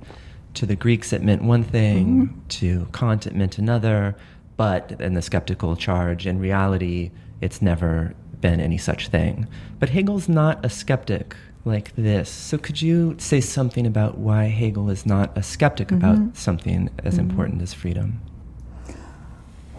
to 0.56 0.66
the 0.66 0.76
Greeks 0.76 1.14
it 1.14 1.22
meant 1.22 1.44
one 1.44 1.64
thing, 1.64 2.28
mm-hmm. 2.28 2.48
to 2.48 2.88
Kant 2.94 3.28
it 3.28 3.36
meant 3.36 3.58
another, 3.58 4.16
but 4.58 5.00
in 5.00 5.14
the 5.14 5.22
skeptical 5.22 5.76
charge, 5.76 6.26
in 6.26 6.40
reality, 6.40 7.12
it's 7.42 7.62
never 7.62 8.16
been 8.40 8.60
any 8.60 8.78
such 8.78 9.10
thing. 9.10 9.46
But 9.78 9.90
Hegel's 9.90 10.30
not 10.30 10.66
a 10.66 10.70
skeptic 10.70 11.36
like 11.66 11.94
this. 11.96 12.30
So 12.30 12.58
could 12.58 12.82
you 12.82 13.16
say 13.20 13.42
something 13.42 13.86
about 13.86 14.18
why 14.18 14.46
Hegel 14.46 14.90
is 14.90 15.06
not 15.06 15.38
a 15.38 15.44
skeptic 15.44 15.90
mm-hmm. 15.90 15.98
about 15.98 16.38
something 16.38 16.90
as 17.04 17.16
mm-hmm. 17.16 17.30
important 17.30 17.62
as 17.62 17.74
freedom? 17.74 18.22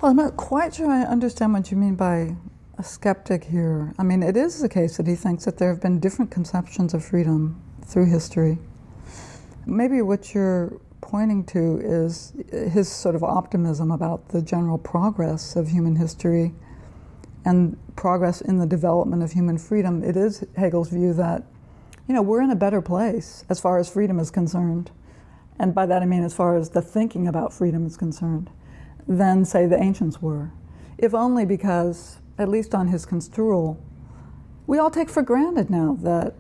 Well, 0.00 0.10
I'm 0.10 0.16
not 0.16 0.36
quite 0.36 0.74
sure 0.74 0.90
I 0.90 1.02
understand 1.02 1.54
what 1.54 1.70
you 1.70 1.78
mean 1.78 1.94
by 1.94 2.36
a 2.78 2.82
skeptic 2.82 3.44
here. 3.44 3.94
I 3.98 4.02
mean, 4.02 4.22
it 4.22 4.36
is 4.36 4.60
the 4.60 4.68
case 4.68 4.98
that 4.98 5.06
he 5.06 5.14
thinks 5.14 5.46
that 5.46 5.58
there 5.58 5.70
have 5.70 5.80
been 5.80 5.98
different 5.98 6.30
conceptions 6.30 6.92
of 6.94 7.04
freedom 7.04 7.60
through 7.90 8.06
history. 8.06 8.58
Maybe 9.66 10.00
what 10.00 10.32
you're 10.32 10.80
pointing 11.00 11.44
to 11.46 11.80
is 11.82 12.32
his 12.50 12.88
sort 12.88 13.14
of 13.14 13.24
optimism 13.24 13.90
about 13.90 14.28
the 14.28 14.40
general 14.40 14.78
progress 14.78 15.56
of 15.56 15.68
human 15.68 15.96
history 15.96 16.54
and 17.44 17.76
progress 17.96 18.40
in 18.40 18.58
the 18.58 18.66
development 18.66 19.22
of 19.22 19.32
human 19.32 19.58
freedom. 19.58 20.04
It 20.04 20.16
is 20.16 20.44
Hegel's 20.56 20.90
view 20.90 21.12
that, 21.14 21.42
you 22.06 22.14
know, 22.14 22.22
we're 22.22 22.42
in 22.42 22.50
a 22.50 22.56
better 22.56 22.80
place 22.80 23.44
as 23.48 23.60
far 23.60 23.78
as 23.78 23.88
freedom 23.88 24.20
is 24.20 24.30
concerned. 24.30 24.90
And 25.58 25.74
by 25.74 25.86
that 25.86 26.00
I 26.02 26.06
mean 26.06 26.22
as 26.22 26.32
far 26.32 26.56
as 26.56 26.70
the 26.70 26.82
thinking 26.82 27.26
about 27.26 27.52
freedom 27.52 27.86
is 27.86 27.96
concerned, 27.96 28.50
than, 29.08 29.44
say, 29.44 29.66
the 29.66 29.80
ancients 29.80 30.22
were. 30.22 30.52
If 30.96 31.12
only 31.14 31.44
because, 31.44 32.18
at 32.38 32.48
least 32.48 32.74
on 32.74 32.88
his 32.88 33.04
construal, 33.04 33.82
we 34.66 34.78
all 34.78 34.90
take 34.90 35.10
for 35.10 35.22
granted 35.22 35.70
now 35.70 35.98
that 36.02 36.34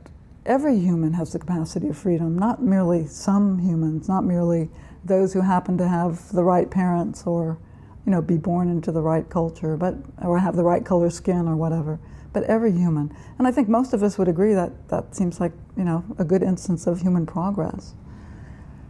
every 0.46 0.78
human 0.78 1.12
has 1.14 1.32
the 1.32 1.38
capacity 1.38 1.88
of 1.88 1.98
freedom, 1.98 2.38
not 2.38 2.62
merely 2.62 3.06
some 3.06 3.58
humans, 3.58 4.08
not 4.08 4.24
merely 4.24 4.70
those 5.04 5.32
who 5.32 5.40
happen 5.40 5.78
to 5.78 5.88
have 5.88 6.30
the 6.32 6.44
right 6.44 6.70
parents 6.70 7.26
or 7.26 7.58
you 8.06 8.12
know 8.12 8.22
be 8.22 8.36
born 8.36 8.68
into 8.68 8.92
the 8.92 9.00
right 9.00 9.28
culture, 9.28 9.76
but 9.76 9.94
or 10.22 10.38
have 10.38 10.56
the 10.56 10.64
right 10.64 10.84
color 10.84 11.10
skin 11.10 11.46
or 11.48 11.56
whatever. 11.56 11.98
But 12.32 12.44
every 12.44 12.72
human, 12.72 13.14
and 13.38 13.46
I 13.46 13.50
think 13.50 13.68
most 13.68 13.92
of 13.92 14.02
us 14.02 14.16
would 14.16 14.28
agree 14.28 14.54
that 14.54 14.88
that 14.88 15.14
seems 15.14 15.40
like 15.40 15.52
you 15.76 15.84
know 15.84 16.04
a 16.18 16.24
good 16.24 16.42
instance 16.42 16.86
of 16.86 17.00
human 17.00 17.26
progress. 17.26 17.94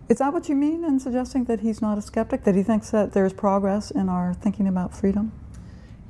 Is 0.08 0.18
that 0.18 0.32
what 0.32 0.48
you 0.48 0.56
mean 0.56 0.84
in 0.84 0.98
suggesting 0.98 1.44
that 1.44 1.60
he's 1.60 1.80
not 1.80 1.96
a 1.96 2.02
skeptic? 2.02 2.42
That 2.44 2.56
he 2.56 2.64
thinks 2.64 2.90
that 2.90 3.12
there's 3.12 3.32
progress 3.32 3.90
in 3.90 4.08
our 4.08 4.34
thinking 4.34 4.66
about 4.66 4.94
freedom? 4.94 5.32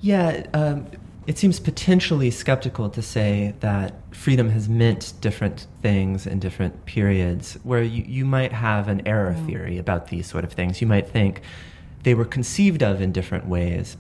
Yeah, 0.01 0.47
um, 0.55 0.87
it 1.31 1.39
seems 1.39 1.61
potentially 1.61 2.29
skeptical 2.29 2.91
to 2.91 3.01
say 3.01 3.55
that 3.61 3.95
freedom 4.11 4.51
has 4.51 4.69
meant 4.69 5.13
different 5.21 5.69
things 5.81 6.27
in 6.27 6.41
different 6.41 6.85
periods, 6.87 7.57
where 7.63 7.85
you, 7.85 8.03
you 8.03 8.25
might 8.25 8.53
have 8.53 8.89
an 8.89 9.01
error 9.07 9.37
yeah. 9.39 9.47
theory 9.47 9.79
about 9.79 10.09
these 10.09 10.27
sort 10.27 10.43
of 10.43 10.53
things. 10.53 10.81
You 10.81 10.89
might 10.89 11.09
think 11.09 11.43
they 12.03 12.15
were 12.15 12.25
conceived 12.25 12.83
of 12.83 13.01
in 13.01 13.13
different 13.13 13.47
ways. 13.47 13.97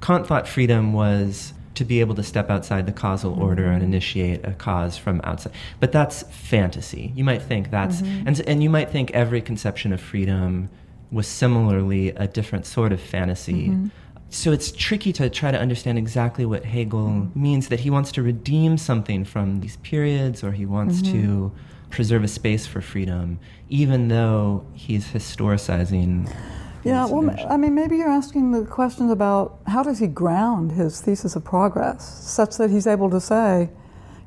Kant 0.00 0.28
thought 0.28 0.46
freedom 0.46 0.92
was 0.92 1.52
to 1.74 1.84
be 1.84 1.98
able 1.98 2.14
to 2.14 2.22
step 2.22 2.48
outside 2.48 2.86
the 2.86 2.92
causal 2.92 3.32
mm-hmm. 3.32 3.42
order 3.42 3.66
and 3.66 3.82
initiate 3.82 4.44
a 4.46 4.52
cause 4.52 4.96
from 4.96 5.20
outside. 5.24 5.52
But 5.80 5.90
that's 5.90 6.22
fantasy. 6.30 7.12
You 7.16 7.24
might 7.24 7.42
think 7.42 7.72
that's, 7.72 8.02
mm-hmm. 8.02 8.28
and, 8.28 8.40
and 8.46 8.62
you 8.62 8.70
might 8.70 8.88
think 8.88 9.10
every 9.10 9.40
conception 9.40 9.92
of 9.92 10.00
freedom 10.00 10.70
was 11.10 11.26
similarly 11.26 12.10
a 12.10 12.28
different 12.28 12.66
sort 12.66 12.92
of 12.92 13.00
fantasy. 13.00 13.70
Mm-hmm. 13.70 13.88
So 14.32 14.50
it's 14.50 14.72
tricky 14.72 15.12
to 15.12 15.28
try 15.28 15.50
to 15.50 15.60
understand 15.60 15.98
exactly 15.98 16.46
what 16.46 16.64
Hegel 16.64 17.06
mm. 17.06 17.36
means 17.36 17.68
that 17.68 17.80
he 17.80 17.90
wants 17.90 18.10
to 18.12 18.22
redeem 18.22 18.78
something 18.78 19.26
from 19.26 19.60
these 19.60 19.76
periods 19.76 20.42
or 20.42 20.52
he 20.52 20.64
wants 20.64 21.02
to 21.02 21.10
mm-hmm. 21.12 21.90
preserve 21.90 22.24
a 22.24 22.28
space 22.28 22.66
for 22.66 22.80
freedom, 22.80 23.38
even 23.68 24.08
though 24.08 24.64
he's 24.72 25.08
historicizing. 25.08 26.34
Yeah, 26.82 27.04
well. 27.04 27.36
I 27.46 27.58
mean, 27.58 27.74
maybe 27.74 27.98
you're 27.98 28.08
asking 28.08 28.52
the 28.52 28.64
questions 28.64 29.10
about 29.10 29.58
how 29.66 29.82
does 29.82 29.98
he 29.98 30.06
ground 30.06 30.72
his 30.72 31.02
thesis 31.02 31.36
of 31.36 31.44
progress 31.44 32.02
such 32.26 32.56
that 32.56 32.70
he's 32.70 32.86
able 32.86 33.10
to 33.10 33.20
say, 33.20 33.68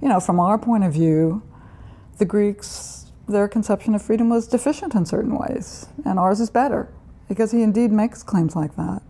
you 0.04 0.08
know, 0.08 0.20
from 0.20 0.40
our 0.40 0.60
point 0.60 0.84
of 0.84 0.94
view, 0.94 1.42
the 2.20 2.26
Greeks, 2.26 3.12
their 3.28 3.48
conception 3.48 3.96
of 3.96 4.04
freedom 4.04 4.30
was 4.30 4.48
deficient 4.48 4.94
in 4.94 5.08
certain 5.08 5.36
ways, 5.36 5.88
and 6.06 6.20
ours 6.20 6.40
is 6.40 6.52
better, 6.52 6.94
because 7.28 7.52
he 7.52 7.64
indeed 7.64 7.92
makes 7.92 8.22
claims 8.22 8.56
like 8.56 8.76
that. 8.76 9.02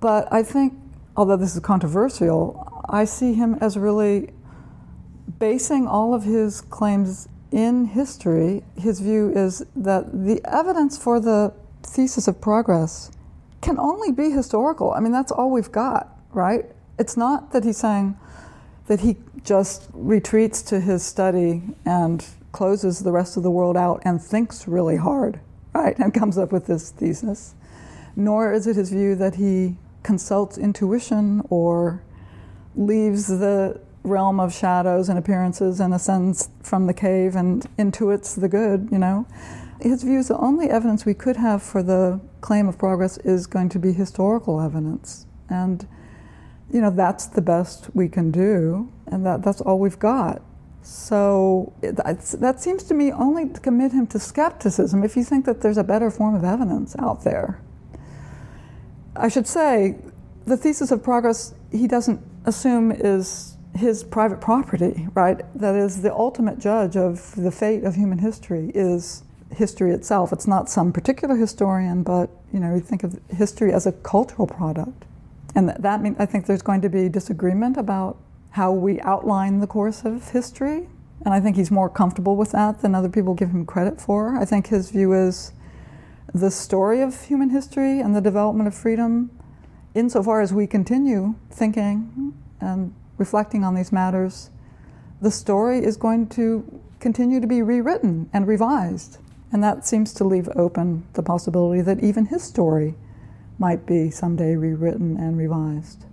But 0.00 0.32
I 0.32 0.42
think, 0.42 0.74
although 1.16 1.36
this 1.36 1.54
is 1.54 1.60
controversial, 1.60 2.82
I 2.88 3.04
see 3.04 3.34
him 3.34 3.56
as 3.60 3.76
really 3.76 4.30
basing 5.38 5.86
all 5.86 6.14
of 6.14 6.24
his 6.24 6.60
claims 6.60 7.28
in 7.50 7.86
history. 7.86 8.62
His 8.76 9.00
view 9.00 9.30
is 9.34 9.64
that 9.76 10.26
the 10.26 10.40
evidence 10.44 10.98
for 10.98 11.20
the 11.20 11.52
thesis 11.82 12.28
of 12.28 12.40
progress 12.40 13.10
can 13.60 13.78
only 13.78 14.12
be 14.12 14.30
historical. 14.30 14.92
I 14.92 15.00
mean, 15.00 15.12
that's 15.12 15.32
all 15.32 15.50
we've 15.50 15.72
got, 15.72 16.16
right? 16.32 16.66
It's 16.98 17.16
not 17.16 17.52
that 17.52 17.64
he's 17.64 17.78
saying 17.78 18.16
that 18.86 19.00
he 19.00 19.16
just 19.44 19.88
retreats 19.92 20.62
to 20.62 20.80
his 20.80 21.02
study 21.02 21.62
and 21.84 22.24
closes 22.52 23.00
the 23.00 23.12
rest 23.12 23.36
of 23.36 23.42
the 23.42 23.50
world 23.50 23.76
out 23.76 24.02
and 24.04 24.22
thinks 24.22 24.66
really 24.66 24.96
hard, 24.96 25.40
right? 25.74 25.98
And 25.98 26.14
comes 26.14 26.38
up 26.38 26.52
with 26.52 26.66
this 26.66 26.90
thesis. 26.90 27.54
Nor 28.16 28.52
is 28.52 28.66
it 28.66 28.76
his 28.76 28.90
view 28.90 29.14
that 29.16 29.36
he 29.36 29.76
consults 30.02 30.58
intuition 30.58 31.42
or 31.50 32.02
leaves 32.76 33.26
the 33.26 33.80
realm 34.04 34.40
of 34.40 34.54
shadows 34.54 35.08
and 35.08 35.18
appearances 35.18 35.80
and 35.80 35.92
ascends 35.92 36.48
from 36.62 36.86
the 36.86 36.94
cave 36.94 37.34
and 37.34 37.66
intuits 37.76 38.40
the 38.40 38.48
good, 38.48 38.88
you 38.90 38.98
know. 38.98 39.26
His 39.80 40.02
view 40.02 40.18
is 40.18 40.28
the 40.28 40.38
only 40.38 40.70
evidence 40.70 41.04
we 41.04 41.14
could 41.14 41.36
have 41.36 41.62
for 41.62 41.82
the 41.82 42.20
claim 42.40 42.68
of 42.68 42.78
progress 42.78 43.18
is 43.18 43.46
going 43.46 43.68
to 43.70 43.78
be 43.78 43.92
historical 43.92 44.60
evidence. 44.60 45.26
And, 45.48 45.86
you 46.72 46.80
know, 46.80 46.90
that's 46.90 47.26
the 47.26 47.42
best 47.42 47.88
we 47.94 48.08
can 48.08 48.30
do, 48.30 48.90
and 49.06 49.24
that, 49.26 49.42
that's 49.42 49.60
all 49.60 49.78
we've 49.78 49.98
got. 49.98 50.42
So 50.82 51.72
that 51.82 52.60
seems 52.60 52.82
to 52.84 52.94
me 52.94 53.12
only 53.12 53.48
to 53.48 53.60
commit 53.60 53.92
him 53.92 54.06
to 54.08 54.18
skepticism 54.18 55.04
if 55.04 55.16
you 55.16 55.24
think 55.24 55.44
that 55.44 55.60
there's 55.60 55.76
a 55.76 55.84
better 55.84 56.10
form 56.10 56.34
of 56.34 56.44
evidence 56.44 56.96
out 56.98 57.24
there. 57.24 57.60
I 59.18 59.28
should 59.28 59.46
say, 59.46 59.96
the 60.46 60.56
thesis 60.56 60.90
of 60.90 61.02
progress 61.02 61.54
he 61.72 61.86
doesn't 61.86 62.20
assume 62.44 62.92
is 62.92 63.56
his 63.74 64.02
private 64.04 64.40
property, 64.40 65.08
right? 65.14 65.40
That 65.54 65.74
is, 65.74 66.02
the 66.02 66.14
ultimate 66.14 66.58
judge 66.58 66.96
of 66.96 67.34
the 67.36 67.50
fate 67.50 67.84
of 67.84 67.94
human 67.94 68.18
history 68.18 68.70
is 68.74 69.22
history 69.54 69.92
itself. 69.92 70.32
It's 70.32 70.46
not 70.46 70.68
some 70.68 70.92
particular 70.92 71.36
historian, 71.36 72.02
but 72.02 72.30
you 72.52 72.60
know, 72.60 72.72
we 72.72 72.80
think 72.80 73.04
of 73.04 73.18
history 73.28 73.72
as 73.72 73.86
a 73.86 73.92
cultural 73.92 74.46
product, 74.46 75.04
and 75.54 75.68
that, 75.68 75.82
that 75.82 76.02
means 76.02 76.16
I 76.18 76.26
think 76.26 76.46
there's 76.46 76.62
going 76.62 76.80
to 76.82 76.88
be 76.88 77.08
disagreement 77.08 77.76
about 77.76 78.18
how 78.50 78.72
we 78.72 79.00
outline 79.00 79.60
the 79.60 79.66
course 79.66 80.04
of 80.04 80.30
history, 80.30 80.88
and 81.24 81.34
I 81.34 81.40
think 81.40 81.56
he's 81.56 81.70
more 81.70 81.88
comfortable 81.88 82.36
with 82.36 82.52
that 82.52 82.80
than 82.82 82.94
other 82.94 83.08
people 83.08 83.34
give 83.34 83.50
him 83.50 83.66
credit 83.66 84.00
for. 84.00 84.36
I 84.36 84.44
think 84.44 84.68
his 84.68 84.90
view 84.90 85.12
is 85.12 85.52
the 86.34 86.50
story 86.50 87.00
of 87.00 87.24
human 87.24 87.50
history 87.50 88.00
and 88.00 88.14
the 88.14 88.20
development 88.20 88.68
of 88.68 88.74
freedom, 88.74 89.30
insofar 89.94 90.40
as 90.40 90.52
we 90.52 90.66
continue 90.66 91.34
thinking 91.50 92.34
and 92.60 92.94
reflecting 93.16 93.64
on 93.64 93.74
these 93.74 93.92
matters, 93.92 94.50
the 95.20 95.30
story 95.30 95.84
is 95.84 95.96
going 95.96 96.28
to 96.28 96.80
continue 97.00 97.40
to 97.40 97.46
be 97.46 97.62
rewritten 97.62 98.28
and 98.32 98.46
revised. 98.46 99.18
And 99.50 99.62
that 99.62 99.86
seems 99.86 100.12
to 100.14 100.24
leave 100.24 100.48
open 100.54 101.06
the 101.14 101.22
possibility 101.22 101.80
that 101.82 102.02
even 102.02 102.26
his 102.26 102.42
story 102.42 102.94
might 103.58 103.86
be 103.86 104.10
someday 104.10 104.54
rewritten 104.54 105.16
and 105.16 105.36
revised. 105.36 106.04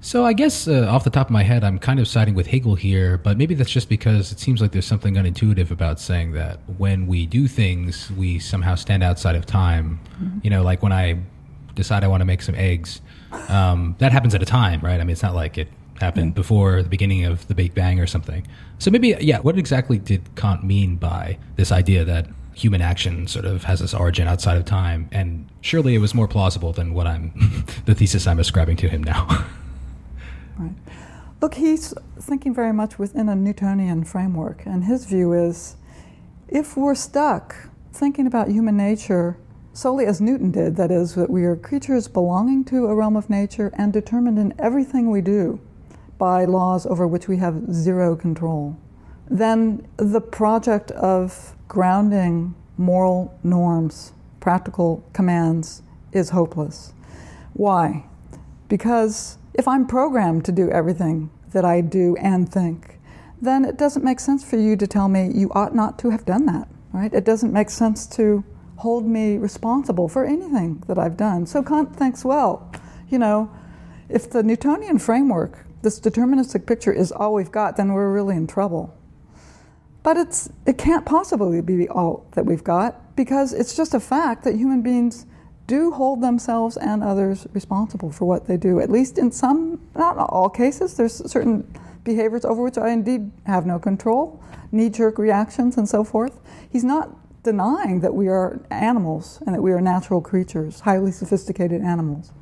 So 0.00 0.24
I 0.24 0.34
guess 0.34 0.68
uh, 0.68 0.86
off 0.88 1.04
the 1.04 1.10
top 1.10 1.28
of 1.28 1.30
my 1.32 1.42
head, 1.42 1.64
I'm 1.64 1.78
kind 1.78 1.98
of 1.98 2.06
siding 2.06 2.34
with 2.34 2.46
Hegel 2.46 2.74
here, 2.76 3.18
but 3.18 3.36
maybe 3.36 3.54
that's 3.54 3.70
just 3.70 3.88
because 3.88 4.30
it 4.30 4.38
seems 4.38 4.60
like 4.60 4.72
there's 4.72 4.86
something 4.86 5.14
unintuitive 5.14 5.70
about 5.70 5.98
saying 5.98 6.32
that 6.32 6.60
when 6.76 7.06
we 7.06 7.26
do 7.26 7.48
things, 7.48 8.10
we 8.12 8.38
somehow 8.38 8.76
stand 8.76 9.02
outside 9.02 9.34
of 9.34 9.46
time. 9.46 9.98
You 10.42 10.50
know, 10.50 10.62
like 10.62 10.82
when 10.82 10.92
I 10.92 11.18
decide 11.74 12.04
I 12.04 12.08
want 12.08 12.20
to 12.20 12.24
make 12.24 12.42
some 12.42 12.54
eggs, 12.54 13.00
um, 13.48 13.96
that 13.98 14.12
happens 14.12 14.34
at 14.34 14.42
a 14.42 14.46
time, 14.46 14.80
right? 14.80 15.00
I 15.00 15.04
mean, 15.04 15.10
it's 15.10 15.22
not 15.22 15.34
like 15.34 15.58
it 15.58 15.68
happened 16.00 16.34
before 16.34 16.82
the 16.82 16.88
beginning 16.88 17.24
of 17.24 17.46
the 17.48 17.54
Big 17.54 17.74
Bang 17.74 17.98
or 18.00 18.06
something. 18.06 18.46
So 18.78 18.90
maybe, 18.90 19.16
yeah, 19.20 19.38
what 19.40 19.58
exactly 19.58 19.98
did 19.98 20.22
Kant 20.36 20.62
mean 20.62 20.96
by 20.96 21.38
this 21.56 21.72
idea 21.72 22.04
that 22.04 22.28
human 22.54 22.80
action 22.80 23.26
sort 23.26 23.44
of 23.44 23.64
has 23.64 23.80
its 23.82 23.94
origin 23.94 24.28
outside 24.28 24.56
of 24.56 24.64
time? 24.64 25.08
And 25.12 25.48
surely 25.62 25.94
it 25.94 25.98
was 25.98 26.14
more 26.14 26.28
plausible 26.28 26.72
than 26.72 26.94
what 26.94 27.06
I'm, 27.06 27.64
the 27.86 27.94
thesis 27.94 28.26
I'm 28.26 28.38
ascribing 28.38 28.76
to 28.78 28.88
him 28.88 29.02
now. 29.02 29.46
Look, 31.40 31.54
he's 31.54 31.92
thinking 32.18 32.54
very 32.54 32.72
much 32.72 32.98
within 32.98 33.28
a 33.28 33.34
Newtonian 33.34 34.04
framework, 34.04 34.64
and 34.64 34.84
his 34.84 35.04
view 35.04 35.32
is 35.34 35.76
if 36.48 36.76
we're 36.76 36.94
stuck 36.94 37.54
thinking 37.92 38.26
about 38.26 38.48
human 38.48 38.76
nature 38.76 39.36
solely 39.74 40.06
as 40.06 40.20
Newton 40.20 40.50
did, 40.50 40.76
that 40.76 40.90
is, 40.90 41.14
that 41.14 41.28
we 41.28 41.44
are 41.44 41.54
creatures 41.54 42.08
belonging 42.08 42.64
to 42.64 42.86
a 42.86 42.94
realm 42.94 43.16
of 43.16 43.28
nature 43.28 43.70
and 43.74 43.92
determined 43.92 44.38
in 44.38 44.54
everything 44.58 45.10
we 45.10 45.20
do 45.20 45.60
by 46.16 46.46
laws 46.46 46.86
over 46.86 47.06
which 47.06 47.28
we 47.28 47.36
have 47.36 47.70
zero 47.70 48.16
control, 48.16 48.74
then 49.30 49.86
the 49.98 50.20
project 50.20 50.90
of 50.92 51.54
grounding 51.68 52.54
moral 52.78 53.38
norms, 53.42 54.12
practical 54.40 55.04
commands, 55.12 55.82
is 56.12 56.30
hopeless. 56.30 56.94
Why? 57.52 58.06
Because 58.68 59.36
if 59.58 59.66
I'm 59.66 59.86
programmed 59.86 60.44
to 60.46 60.52
do 60.52 60.70
everything 60.70 61.30
that 61.52 61.64
I 61.64 61.80
do 61.80 62.16
and 62.16 62.50
think, 62.50 62.98
then 63.40 63.64
it 63.64 63.76
doesn't 63.76 64.04
make 64.04 64.20
sense 64.20 64.44
for 64.44 64.56
you 64.56 64.76
to 64.76 64.86
tell 64.86 65.08
me 65.08 65.30
you 65.34 65.50
ought 65.52 65.74
not 65.74 65.98
to 66.00 66.10
have 66.10 66.24
done 66.24 66.46
that, 66.46 66.68
right? 66.92 67.12
It 67.12 67.24
doesn't 67.24 67.52
make 67.52 67.70
sense 67.70 68.06
to 68.08 68.44
hold 68.76 69.06
me 69.06 69.38
responsible 69.38 70.08
for 70.08 70.24
anything 70.24 70.82
that 70.86 70.98
I've 70.98 71.16
done. 71.16 71.46
So 71.46 71.62
Kant 71.62 71.96
thinks, 71.96 72.24
well, 72.24 72.70
you 73.08 73.18
know, 73.18 73.50
if 74.08 74.30
the 74.30 74.42
Newtonian 74.42 74.98
framework, 74.98 75.64
this 75.82 75.98
deterministic 75.98 76.66
picture, 76.66 76.92
is 76.92 77.10
all 77.10 77.34
we've 77.34 77.50
got, 77.50 77.76
then 77.76 77.92
we're 77.92 78.12
really 78.12 78.36
in 78.36 78.46
trouble. 78.46 78.94
But 80.02 80.16
it's, 80.16 80.50
it 80.66 80.78
can't 80.78 81.04
possibly 81.04 81.60
be 81.60 81.88
all 81.88 82.26
that 82.32 82.46
we've 82.46 82.62
got 82.62 83.16
because 83.16 83.52
it's 83.52 83.74
just 83.74 83.94
a 83.94 84.00
fact 84.00 84.44
that 84.44 84.54
human 84.54 84.82
beings 84.82 85.26
do 85.66 85.90
hold 85.92 86.22
themselves 86.22 86.76
and 86.76 87.02
others 87.02 87.46
responsible 87.52 88.10
for 88.10 88.24
what 88.24 88.46
they 88.46 88.56
do. 88.56 88.80
At 88.80 88.90
least 88.90 89.18
in 89.18 89.32
some, 89.32 89.80
not 89.94 90.16
all 90.16 90.48
cases, 90.48 90.96
there's 90.96 91.30
certain 91.30 91.66
behaviors 92.04 92.44
over 92.44 92.62
which 92.62 92.78
I 92.78 92.90
indeed 92.90 93.30
have 93.46 93.66
no 93.66 93.78
control, 93.78 94.42
knee 94.72 94.88
jerk 94.88 95.18
reactions 95.18 95.76
and 95.76 95.88
so 95.88 96.04
forth. 96.04 96.38
He's 96.70 96.84
not 96.84 97.10
denying 97.42 98.00
that 98.00 98.14
we 98.14 98.28
are 98.28 98.60
animals 98.70 99.40
and 99.46 99.54
that 99.54 99.62
we 99.62 99.72
are 99.72 99.80
natural 99.80 100.20
creatures, 100.20 100.80
highly 100.80 101.12
sophisticated 101.12 101.82
animals. 101.82 102.32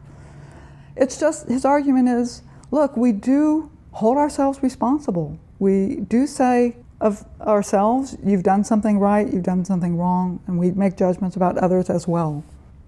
It's 0.97 1.19
just 1.19 1.49
his 1.49 1.65
argument 1.65 2.09
is 2.09 2.43
look, 2.71 2.97
we 2.97 3.13
do 3.13 3.71
hold 3.93 4.17
ourselves 4.17 4.63
responsible. 4.63 5.39
We 5.59 5.97
do 5.97 6.27
say 6.27 6.77
of 7.01 7.25
ourselves, 7.41 8.17
you've 8.25 8.43
done 8.43 8.65
something 8.65 8.99
right, 8.99 9.31
you've 9.33 9.43
done 9.43 9.65
something 9.65 9.97
wrong, 9.97 10.41
and 10.47 10.59
we 10.59 10.71
make 10.71 10.97
judgments 10.97 11.37
about 11.37 11.59
others 11.59 11.91
as 11.91 12.09
well. 12.09 12.45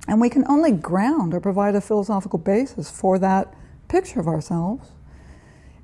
And 0.07 0.21
we 0.21 0.31
can 0.31 0.45
only 0.49 0.73
ground 0.73 1.35
or 1.35 1.40
provide 1.40 1.75
a 1.75 1.81
philosophical 1.81 2.38
basis 2.38 2.90
for 2.90 3.19
that 3.19 3.53
picture 3.88 4.21
of 4.21 4.29
ourselves 4.29 4.90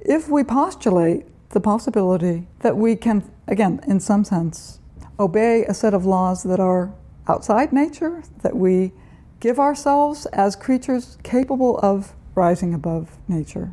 if 0.05 0.29
we 0.29 0.43
postulate 0.43 1.27
the 1.51 1.61
possibility 1.61 2.49
that 2.61 2.77
we 2.77 2.97
can, 2.97 3.31
again, 3.47 3.81
in 3.87 4.01
some 4.01 4.25
sense, 4.25 4.81
obey 5.19 5.65
a 5.67 5.75
set 5.75 5.95
of 5.95 6.05
laws 6.05 6.43
that 6.43 6.59
are 6.59 6.93
outside 7.29 7.73
nature, 7.73 8.23
that 8.43 8.57
we 8.57 8.93
give 9.41 9.59
ourselves 9.59 10.27
as 10.27 10.57
creatures 10.57 11.19
capable 11.23 11.79
of 11.79 12.15
rising 12.35 12.75
above 12.75 13.17
nature. 13.29 13.73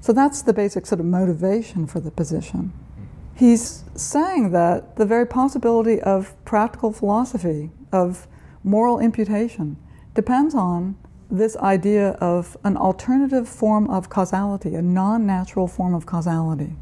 So 0.00 0.12
that's 0.12 0.42
the 0.42 0.52
basic 0.52 0.86
sort 0.86 1.00
of 1.00 1.06
motivation 1.06 1.86
for 1.86 2.00
the 2.00 2.10
position. 2.10 2.72
He's 3.34 3.84
saying 3.94 4.50
that 4.52 4.96
the 4.96 5.06
very 5.06 5.26
possibility 5.26 6.00
of 6.00 6.34
practical 6.44 6.92
philosophy, 6.92 7.70
of 7.92 8.26
moral 8.62 8.98
imputation, 8.98 9.76
depends 10.14 10.54
on 10.54 10.96
this 11.30 11.56
idea 11.58 12.10
of 12.12 12.56
an 12.64 12.76
alternative 12.76 13.48
form 13.48 13.88
of 13.90 14.08
causality, 14.08 14.74
a 14.74 14.82
non 14.82 15.26
natural 15.26 15.68
form 15.68 15.94
of 15.94 16.06
causality. 16.06 16.74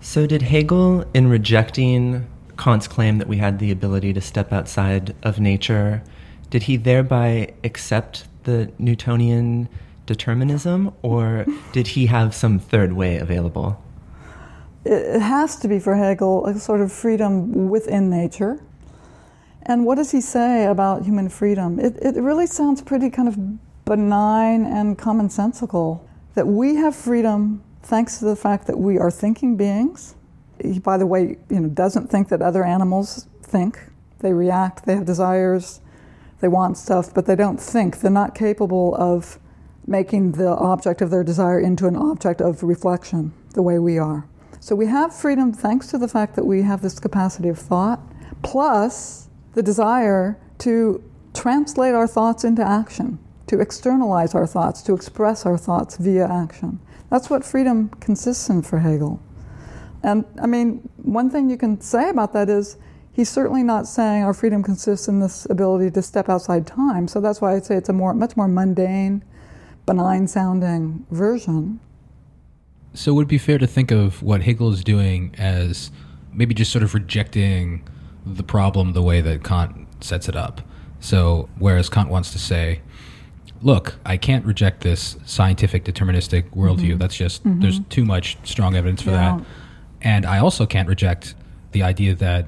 So, 0.00 0.26
did 0.26 0.42
Hegel, 0.42 1.04
in 1.14 1.28
rejecting 1.28 2.26
Kant's 2.58 2.88
claim 2.88 3.18
that 3.18 3.28
we 3.28 3.36
had 3.36 3.58
the 3.58 3.70
ability 3.70 4.12
to 4.14 4.20
step 4.20 4.52
outside 4.52 5.14
of 5.22 5.38
nature, 5.38 6.02
did 6.50 6.64
he 6.64 6.76
thereby 6.76 7.54
accept 7.62 8.24
the 8.42 8.72
Newtonian 8.78 9.68
determinism, 10.06 10.92
or 11.02 11.46
did 11.72 11.88
he 11.88 12.06
have 12.06 12.34
some 12.34 12.58
third 12.58 12.92
way 12.92 13.18
available? 13.18 13.82
It 14.84 15.20
has 15.20 15.56
to 15.60 15.68
be 15.68 15.78
for 15.78 15.94
Hegel 15.94 16.46
a 16.46 16.58
sort 16.58 16.80
of 16.80 16.90
freedom 16.90 17.68
within 17.68 18.10
nature. 18.10 18.60
And 19.64 19.86
what 19.86 19.94
does 19.94 20.10
he 20.10 20.20
say 20.20 20.66
about 20.66 21.04
human 21.04 21.28
freedom? 21.28 21.78
It, 21.78 21.96
it 22.02 22.20
really 22.20 22.46
sounds 22.46 22.82
pretty 22.82 23.10
kind 23.10 23.28
of 23.28 23.84
benign 23.84 24.64
and 24.64 24.98
commonsensical 24.98 26.00
that 26.34 26.46
we 26.46 26.76
have 26.76 26.96
freedom 26.96 27.62
thanks 27.82 28.18
to 28.18 28.24
the 28.24 28.36
fact 28.36 28.66
that 28.66 28.78
we 28.78 28.98
are 28.98 29.10
thinking 29.10 29.56
beings. 29.56 30.14
He, 30.60 30.78
by 30.78 30.96
the 30.96 31.06
way, 31.06 31.36
you 31.50 31.60
know, 31.60 31.68
doesn't 31.68 32.10
think 32.10 32.28
that 32.28 32.42
other 32.42 32.64
animals 32.64 33.28
think. 33.42 33.78
They 34.20 34.32
react, 34.32 34.86
they 34.86 34.94
have 34.94 35.04
desires, 35.04 35.80
they 36.40 36.48
want 36.48 36.76
stuff, 36.76 37.12
but 37.12 37.26
they 37.26 37.36
don't 37.36 37.60
think. 37.60 38.00
They're 38.00 38.10
not 38.10 38.34
capable 38.34 38.94
of 38.96 39.38
making 39.86 40.32
the 40.32 40.48
object 40.48 41.02
of 41.02 41.10
their 41.10 41.24
desire 41.24 41.60
into 41.60 41.86
an 41.86 41.96
object 41.96 42.40
of 42.40 42.62
reflection 42.62 43.32
the 43.54 43.62
way 43.62 43.78
we 43.78 43.98
are. 43.98 44.26
So 44.60 44.76
we 44.76 44.86
have 44.86 45.14
freedom 45.14 45.52
thanks 45.52 45.88
to 45.88 45.98
the 45.98 46.06
fact 46.06 46.36
that 46.36 46.46
we 46.46 46.62
have 46.62 46.82
this 46.82 47.00
capacity 47.00 47.48
of 47.48 47.58
thought, 47.58 48.00
plus 48.42 49.28
the 49.54 49.62
desire 49.62 50.38
to 50.58 51.02
translate 51.34 51.94
our 51.94 52.06
thoughts 52.06 52.44
into 52.44 52.62
action, 52.62 53.18
to 53.46 53.60
externalize 53.60 54.34
our 54.34 54.46
thoughts, 54.46 54.82
to 54.82 54.94
express 54.94 55.44
our 55.46 55.58
thoughts 55.58 55.96
via 55.96 56.26
action. 56.26 56.78
That's 57.10 57.28
what 57.28 57.44
freedom 57.44 57.90
consists 58.00 58.48
in 58.48 58.62
for 58.62 58.78
Hegel. 58.78 59.20
And 60.02 60.24
I 60.40 60.46
mean, 60.46 60.88
one 60.96 61.30
thing 61.30 61.50
you 61.50 61.56
can 61.56 61.80
say 61.80 62.08
about 62.08 62.32
that 62.32 62.48
is 62.48 62.76
he's 63.12 63.28
certainly 63.28 63.62
not 63.62 63.86
saying 63.86 64.24
our 64.24 64.34
freedom 64.34 64.62
consists 64.62 65.08
in 65.08 65.20
this 65.20 65.46
ability 65.50 65.90
to 65.92 66.02
step 66.02 66.28
outside 66.28 66.66
time. 66.66 67.06
So 67.08 67.20
that's 67.20 67.40
why 67.40 67.54
I'd 67.54 67.64
say 67.64 67.76
it's 67.76 67.88
a 67.88 67.92
more, 67.92 68.14
much 68.14 68.36
more 68.36 68.48
mundane, 68.48 69.22
benign 69.86 70.26
sounding 70.26 71.06
version. 71.10 71.80
So 72.94 73.14
would 73.14 73.22
it 73.22 73.28
be 73.28 73.38
fair 73.38 73.58
to 73.58 73.66
think 73.66 73.90
of 73.90 74.22
what 74.22 74.42
Hegel 74.42 74.72
is 74.72 74.84
doing 74.84 75.34
as 75.38 75.90
maybe 76.32 76.54
just 76.54 76.72
sort 76.72 76.82
of 76.82 76.94
rejecting 76.94 77.86
the 78.24 78.42
problem 78.42 78.92
the 78.92 79.02
way 79.02 79.20
that 79.20 79.44
Kant 79.44 79.86
sets 80.02 80.28
it 80.28 80.36
up? 80.36 80.60
So 81.00 81.48
whereas 81.58 81.88
Kant 81.88 82.08
wants 82.08 82.32
to 82.32 82.38
say, 82.38 82.80
look, 83.62 83.96
I 84.04 84.16
can't 84.16 84.44
reject 84.44 84.82
this 84.82 85.16
scientific 85.24 85.84
deterministic 85.84 86.50
worldview. 86.50 86.90
Mm-hmm. 86.90 86.98
That's 86.98 87.16
just, 87.16 87.44
mm-hmm. 87.44 87.60
there's 87.60 87.80
too 87.88 88.04
much 88.04 88.36
strong 88.44 88.74
evidence 88.74 89.02
for 89.02 89.10
yeah. 89.10 89.36
that. 89.36 89.46
And 90.00 90.26
I 90.26 90.38
also 90.38 90.66
can't 90.66 90.88
reject 90.88 91.34
the 91.72 91.82
idea 91.82 92.14
that 92.16 92.46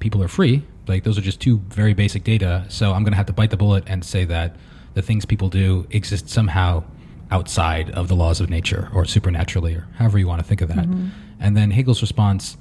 people 0.00 0.22
are 0.22 0.28
free. 0.28 0.64
Like, 0.86 1.04
those 1.04 1.18
are 1.18 1.22
just 1.22 1.40
two 1.40 1.58
very 1.68 1.94
basic 1.94 2.24
data. 2.24 2.64
So 2.68 2.92
I'm 2.92 3.02
going 3.02 3.12
to 3.12 3.16
have 3.16 3.26
to 3.26 3.32
bite 3.32 3.50
the 3.50 3.56
bullet 3.56 3.84
and 3.86 4.04
say 4.04 4.24
that 4.24 4.56
the 4.94 5.02
things 5.02 5.24
people 5.24 5.48
do 5.48 5.86
exist 5.90 6.28
somehow 6.28 6.84
outside 7.30 7.90
of 7.90 8.08
the 8.08 8.14
laws 8.14 8.40
of 8.40 8.48
nature 8.50 8.88
or 8.94 9.04
supernaturally 9.04 9.74
or 9.74 9.88
however 9.96 10.18
you 10.18 10.28
want 10.28 10.40
to 10.40 10.46
think 10.46 10.60
of 10.60 10.68
that. 10.68 10.86
Mm-hmm. 10.86 11.08
And 11.40 11.56
then 11.56 11.70
Hegel's 11.70 12.02
response, 12.02 12.56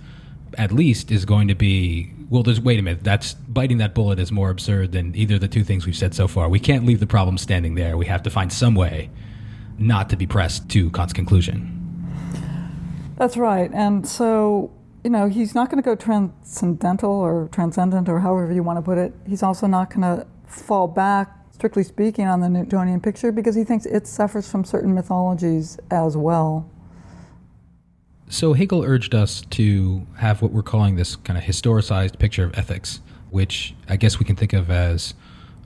at 0.57 0.71
least, 0.71 1.11
is 1.11 1.25
going 1.25 1.47
to 1.47 1.55
be 1.55 2.11
well, 2.29 2.41
there's 2.41 2.59
wait 2.59 2.79
a 2.79 2.81
minute. 2.81 3.03
That's 3.03 3.33
biting 3.33 3.77
that 3.77 3.93
bullet 3.93 4.19
is 4.19 4.31
more 4.31 4.49
absurd 4.49 4.91
than 4.91 5.15
either 5.15 5.35
of 5.35 5.41
the 5.41 5.47
two 5.47 5.63
things 5.63 5.85
we've 5.85 5.95
said 5.95 6.15
so 6.15 6.27
far. 6.27 6.49
We 6.49 6.59
can't 6.59 6.85
leave 6.85 6.99
the 6.99 7.07
problem 7.07 7.37
standing 7.37 7.75
there. 7.75 7.97
We 7.97 8.07
have 8.07 8.23
to 8.23 8.29
find 8.29 8.51
some 8.51 8.73
way 8.73 9.09
not 9.77 10.09
to 10.09 10.15
be 10.15 10.25
pressed 10.25 10.67
to 10.69 10.89
Kant's 10.91 11.13
conclusion. 11.13 11.71
That's 13.17 13.37
right. 13.37 13.69
And 13.73 14.07
so, 14.07 14.71
you 15.03 15.09
know, 15.09 15.27
he's 15.27 15.53
not 15.53 15.69
going 15.69 15.81
to 15.81 15.85
go 15.85 15.95
transcendental 15.95 17.11
or 17.11 17.47
transcendent 17.51 18.09
or 18.09 18.19
however 18.19 18.51
you 18.51 18.63
want 18.63 18.77
to 18.77 18.81
put 18.81 18.97
it. 18.97 19.13
He's 19.27 19.43
also 19.43 19.67
not 19.67 19.89
going 19.89 20.01
to 20.01 20.25
fall 20.47 20.87
back 20.87 21.31
strictly 21.55 21.83
speaking, 21.83 22.27
on 22.27 22.41
the 22.41 22.49
Newtonian 22.49 22.99
picture 22.99 23.31
because 23.31 23.55
he 23.55 23.63
thinks 23.63 23.85
it 23.85 24.05
suffers 24.05 24.49
from 24.49 24.65
certain 24.65 24.93
mythologies 24.93 25.79
as 25.89 26.17
well. 26.17 26.69
So 28.27 28.53
Hegel 28.53 28.83
urged 28.83 29.13
us 29.13 29.41
to 29.51 30.05
have 30.17 30.41
what 30.41 30.51
we're 30.51 30.63
calling 30.63 30.95
this 30.95 31.15
kind 31.15 31.37
of 31.37 31.43
historicized 31.43 32.17
picture 32.17 32.43
of 32.43 32.57
ethics, 32.57 32.99
which 33.29 33.75
I 33.87 33.97
guess 33.97 34.17
we 34.19 34.25
can 34.25 34.35
think 34.35 34.53
of 34.53 34.69
as, 34.71 35.13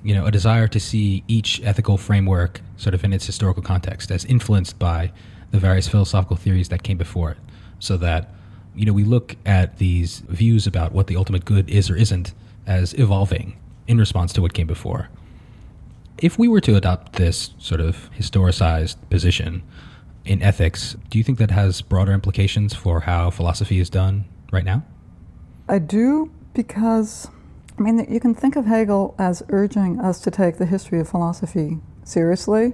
you 0.04 0.14
know, 0.14 0.26
a 0.26 0.32
desire 0.32 0.68
to 0.68 0.80
see 0.80 1.24
each 1.28 1.62
ethical 1.64 1.98
framework 1.98 2.62
sort 2.76 2.94
of 2.94 3.04
in 3.04 3.14
its 3.14 3.26
historical 3.26 3.64
context, 3.64 4.12
as 4.12 4.26
influenced 4.26 4.78
by 4.78 5.12
the 5.52 5.60
various 5.60 5.88
philosophical 5.88 6.36
theories 6.36 6.70
that 6.70 6.84
came 6.84 6.98
before 6.98 7.32
it, 7.32 7.38
so 7.80 7.98
that 7.98 8.34
you 8.76 8.86
know 8.86 8.94
we 8.94 9.04
look 9.04 9.36
at 9.46 9.78
these 9.78 10.20
views 10.28 10.68
about 10.68 10.92
what 10.92 11.08
the 11.08 11.16
ultimate 11.16 11.46
good 11.46 11.70
is 11.70 11.90
or 11.90 11.96
isn't 11.96 12.34
as 12.68 12.94
evolving 12.94 13.58
in 13.88 13.98
response 13.98 14.32
to 14.34 14.42
what 14.42 14.54
came 14.54 14.68
before. 14.68 15.10
If 16.20 16.38
we 16.38 16.48
were 16.48 16.62
to 16.62 16.76
adopt 16.76 17.14
this 17.14 17.52
sort 17.58 17.82
of 17.82 18.12
historicized 18.18 18.98
position 19.10 19.64
in 20.26 20.42
ethics, 20.42 20.96
do 21.10 21.18
you 21.18 21.24
think 21.24 21.38
that 21.40 21.52
has 21.52 21.82
broader 21.82 22.12
implications 22.12 22.74
for 22.74 23.02
how 23.02 23.30
philosophy 23.30 23.80
is 23.80 23.90
done 23.90 24.26
right 24.52 24.66
now? 24.66 24.84
I 25.68 25.80
do 25.80 26.32
because, 26.54 27.30
I 27.78 27.82
mean, 27.82 28.06
you 28.10 28.20
can 28.20 28.34
think 28.34 28.56
of 28.56 28.66
Hegel 28.66 29.16
as 29.18 29.44
urging 29.50 30.00
us 30.00 30.20
to 30.22 30.32
take 30.32 30.58
the 30.58 30.66
history 30.66 31.00
of 31.00 31.10
philosophy 31.10 31.80
seriously. 32.04 32.74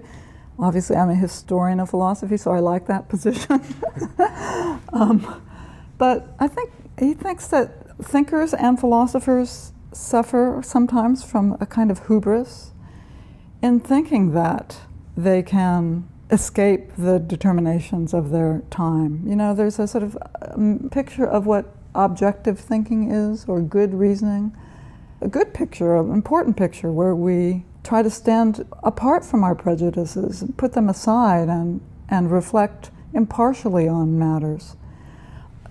Obviously, 0.58 0.96
I'm 0.96 1.10
a 1.10 1.16
historian 1.16 1.80
of 1.80 1.90
philosophy, 1.90 2.38
so 2.38 2.52
I 2.52 2.60
like 2.60 2.88
that 2.88 3.10
position. 3.10 3.62
um, 4.94 5.44
but 5.98 6.36
I 6.40 6.48
think 6.48 6.72
he 7.00 7.14
thinks 7.14 7.48
that 7.48 7.98
thinkers 8.02 8.54
and 8.54 8.80
philosophers 8.80 9.74
suffer 9.92 10.62
sometimes 10.64 11.24
from 11.24 11.58
a 11.60 11.66
kind 11.66 11.90
of 11.90 12.08
hubris 12.08 12.72
in 13.62 13.80
thinking 13.80 14.32
that 14.34 14.78
they 15.16 15.42
can 15.42 16.08
escape 16.32 16.92
the 16.98 17.20
determinations 17.20 18.14
of 18.14 18.32
their 18.32 18.64
time. 18.70 19.24
You 19.28 19.36
know, 19.36 19.54
there's 19.54 19.80
a 19.80 19.88
sort 19.88 20.04
of 20.04 20.18
um, 20.42 20.90
picture 20.92 21.26
of 21.26 21.46
what 21.46 21.76
objective 21.94 22.60
thinking 22.60 23.12
is 23.12 23.46
or 23.48 23.62
good 23.62 23.94
reasoning. 23.94 24.56
A 25.22 25.28
good 25.28 25.54
picture, 25.54 25.96
an 25.96 26.12
important 26.12 26.58
picture, 26.58 26.92
where 26.92 27.16
we 27.16 27.66
try 27.84 28.02
to 28.02 28.10
stand 28.10 28.66
apart 28.84 29.24
from 29.24 29.44
our 29.44 29.56
prejudices, 29.56 30.42
and 30.42 30.58
put 30.58 30.74
them 30.74 30.90
aside, 30.90 31.48
and, 31.48 31.82
and 32.10 32.32
reflect 32.32 32.92
impartially 33.14 33.88
on 33.88 34.20
matters. 34.20 34.76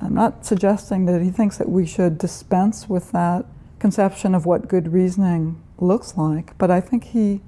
I'm 0.01 0.15
not 0.15 0.47
suggesting 0.47 1.07
that 1.07 1.21
he 1.23 1.31
thinks 1.31 1.59
that 1.59 1.69
we 1.69 1.87
should 1.87 2.19
dispense 2.19 2.89
with 2.89 3.13
that 3.13 3.45
conception 3.79 4.35
of 4.35 4.47
what 4.47 4.69
good 4.69 4.93
reasoning 4.93 5.63
looks 5.79 6.17
like, 6.17 6.57
but 6.59 6.71
I 6.71 6.81
think 6.81 7.05
he 7.05 7.43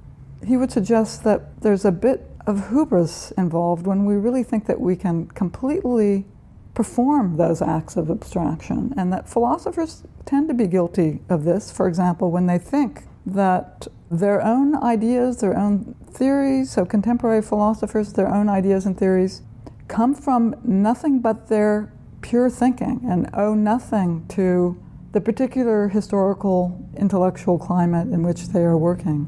he 0.45 0.55
would 0.55 0.71
suggest 0.71 1.23
that 1.23 1.61
there's 1.61 1.83
a 1.83 1.91
bit 1.91 2.29
of 2.47 2.69
hubris 2.69 3.31
involved 3.37 3.85
when 3.85 4.05
we 4.05 4.15
really 4.15 4.41
think 4.41 4.65
that 4.65 4.79
we 4.79 4.95
can 4.95 5.27
completely 5.27 6.25
perform 6.73 7.37
those 7.37 7.61
acts 7.61 7.97
of 7.97 8.09
abstraction, 8.09 8.93
and 8.95 9.11
that 9.11 9.27
philosophers 9.27 10.03
tend 10.25 10.47
to 10.47 10.53
be 10.53 10.67
guilty 10.67 11.19
of 11.27 11.43
this. 11.43 11.71
For 11.71 11.87
example, 11.87 12.31
when 12.31 12.45
they 12.45 12.57
think 12.57 13.03
that 13.25 13.87
their 14.09 14.41
own 14.41 14.75
ideas, 14.81 15.37
their 15.37 15.57
own 15.57 15.95
theories, 16.09 16.71
so 16.71 16.85
contemporary 16.85 17.41
philosophers, 17.41 18.13
their 18.13 18.33
own 18.33 18.47
ideas 18.47 18.85
and 18.85 18.97
theories, 18.97 19.41
come 19.87 20.13
from 20.13 20.55
nothing 20.63 21.19
but 21.19 21.47
their 21.47 21.91
pure 22.21 22.49
thinking 22.49 23.01
and 23.07 23.29
owe 23.33 23.53
nothing 23.53 24.25
to 24.29 24.81
the 25.11 25.19
particular 25.19 25.89
historical 25.89 26.79
intellectual 26.95 27.57
climate 27.57 28.07
in 28.09 28.21
which 28.23 28.49
they 28.49 28.61
are 28.61 28.77
working. 28.77 29.27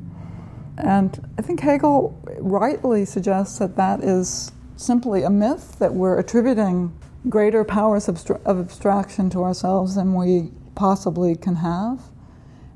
And 0.80 1.30
I 1.38 1.42
think 1.42 1.60
Hegel 1.60 2.18
rightly 2.40 3.06
suggests 3.06 3.60
that 3.60 3.76
that 3.76 4.02
is 4.02 4.52
simply 4.78 5.24
a 5.24 5.30
myth, 5.30 5.78
that 5.80 5.94
we're 5.94 6.18
attributing 6.18 6.98
greater 7.28 7.66
powers 7.66 8.08
of, 8.08 8.26
abstraction 8.46 9.30
to 9.32 9.44
ourselves 9.44 9.96
than 9.96 10.14
we 10.14 10.52
possibly 10.76 11.36
can 11.36 11.58
have. 11.58 12.02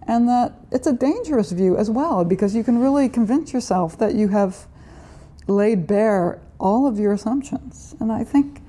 And 0.05 0.27
that 0.27 0.53
it's 0.69 0.85
a 0.85 0.91
dangerous 0.91 1.53
view 1.53 1.77
as 1.77 1.89
well, 1.89 2.25
because 2.25 2.53
you 2.53 2.63
can 2.63 2.79
really 2.79 3.07
convince 3.07 3.53
yourself 3.53 3.97
that 3.99 4.15
you 4.15 4.27
have 4.27 4.67
laid 5.47 5.87
bare 5.87 6.41
all 6.59 6.85
of 6.87 6.99
your 6.99 7.13
assumptions. 7.13 7.95
And 8.01 8.11
I 8.11 8.25
think 8.25 8.61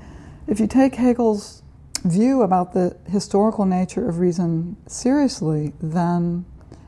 if 0.46 0.60
you 0.60 0.68
take 0.68 0.94
Hegel's 0.94 1.62
view 2.04 2.42
about 2.42 2.72
the 2.72 2.96
historical 3.08 3.66
nature 3.66 4.08
of 4.08 4.18
reason 4.18 4.76
seriously, 4.86 5.72
then 5.80 6.44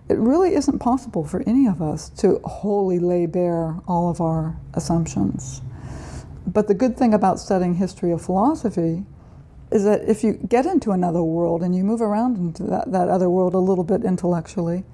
it 0.08 0.18
really 0.18 0.54
isn't 0.54 0.78
possible 0.78 1.24
for 1.24 1.42
any 1.46 1.66
of 1.66 1.82
us 1.82 2.10
to 2.10 2.38
wholly 2.44 2.98
lay 2.98 3.26
bare 3.26 3.76
all 3.88 4.08
of 4.08 4.20
our 4.20 4.56
assumptions. 4.74 5.62
But 6.46 6.68
the 6.68 6.74
good 6.74 6.96
thing 6.96 7.12
about 7.12 7.40
studying 7.40 7.74
history 7.74 8.12
of 8.12 8.22
philosophy 8.22 9.04
is 9.72 9.84
that 9.84 10.08
if 10.08 10.22
you 10.22 10.34
get 10.34 10.64
into 10.64 10.92
another 10.92 11.22
world 11.22 11.62
and 11.62 11.74
you 11.74 11.82
move 11.82 12.00
around 12.00 12.36
into 12.36 12.62
that, 12.64 12.92
that 12.92 13.08
other 13.08 13.28
world 13.28 13.54
a 13.54 13.58
little 13.58 13.82
bit 13.82 14.04
intellectually, 14.04 14.84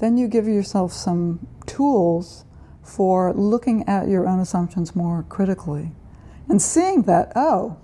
then 0.00 0.18
you 0.18 0.28
give 0.28 0.46
yourself 0.46 0.92
some 0.92 1.46
tools 1.66 2.44
for 2.82 3.32
looking 3.32 3.88
at 3.88 4.08
your 4.08 4.26
own 4.26 4.38
assumptions 4.38 4.94
more 4.94 5.24
critically 5.28 5.92
and 6.48 6.60
seeing 6.60 7.02
that, 7.02 7.32
oh, 7.34 7.76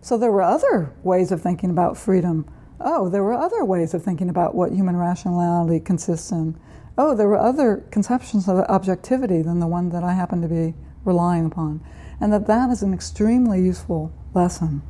so 0.00 0.18
there 0.18 0.32
were 0.32 0.42
other 0.42 0.92
ways 1.02 1.30
of 1.30 1.40
thinking 1.40 1.70
about 1.70 1.96
freedom. 1.96 2.46
Oh, 2.84 3.08
there 3.08 3.22
were 3.22 3.32
other 3.32 3.64
ways 3.64 3.94
of 3.94 4.02
thinking 4.02 4.28
about 4.28 4.54
what 4.54 4.72
human 4.72 4.96
rationality 4.96 5.80
consists 5.80 6.30
in. 6.30 6.58
Oh, 6.98 7.14
there 7.14 7.28
were 7.28 7.38
other 7.38 7.84
conceptions 7.90 8.48
of 8.48 8.58
objectivity 8.58 9.42
than 9.42 9.60
the 9.60 9.66
one 9.66 9.88
that 9.90 10.04
I 10.04 10.12
happen 10.12 10.42
to 10.42 10.48
be 10.48 10.74
relying 11.04 11.46
upon. 11.46 11.84
And 12.20 12.32
that 12.32 12.46
that 12.46 12.70
is 12.70 12.82
an 12.82 12.92
extremely 12.92 13.60
useful 13.60 14.12
lesson. 14.34 14.82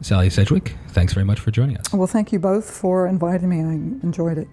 Sally 0.00 0.30
Sedgwick, 0.30 0.76
thanks 0.88 1.12
very 1.12 1.24
much 1.24 1.40
for 1.40 1.50
joining 1.50 1.76
us. 1.76 1.92
Well, 1.92 2.06
thank 2.06 2.30
you 2.32 2.38
both 2.38 2.70
for 2.70 3.06
inviting 3.06 3.48
me. 3.48 3.60
I 3.60 3.72
enjoyed 4.04 4.38
it. 4.38 4.48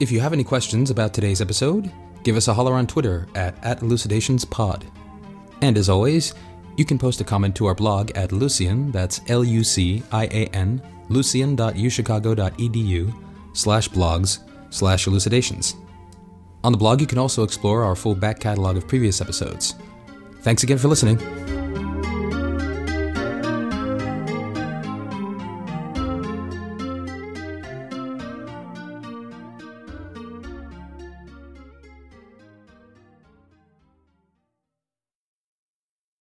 If 0.00 0.10
you 0.10 0.20
have 0.20 0.32
any 0.32 0.42
questions 0.42 0.90
about 0.90 1.12
today's 1.12 1.40
episode, 1.40 1.92
give 2.24 2.36
us 2.36 2.48
a 2.48 2.54
holler 2.54 2.74
on 2.74 2.86
Twitter 2.86 3.28
at, 3.34 3.54
at 3.62 3.80
elucidationspod. 3.80 4.84
And 5.60 5.78
as 5.78 5.88
always, 5.88 6.34
you 6.76 6.84
can 6.84 6.98
post 6.98 7.20
a 7.20 7.24
comment 7.24 7.56
to 7.56 7.66
our 7.66 7.74
blog 7.74 8.10
at 8.12 8.32
Lucian, 8.32 8.92
that's 8.92 9.20
L 9.28 9.44
U 9.44 9.64
C 9.64 10.02
I 10.12 10.24
A 10.26 10.46
N, 10.54 10.80
lucian.uchicago.edu 11.08 13.14
slash 13.52 13.88
blogs 13.88 14.38
slash 14.70 15.06
elucidations. 15.06 15.76
On 16.64 16.72
the 16.72 16.78
blog, 16.78 17.00
you 17.00 17.06
can 17.06 17.18
also 17.18 17.42
explore 17.42 17.84
our 17.84 17.96
full 17.96 18.14
back 18.14 18.40
catalog 18.40 18.76
of 18.76 18.88
previous 18.88 19.20
episodes. 19.20 19.74
Thanks 20.42 20.62
again 20.62 20.78
for 20.78 20.88
listening. 20.88 21.61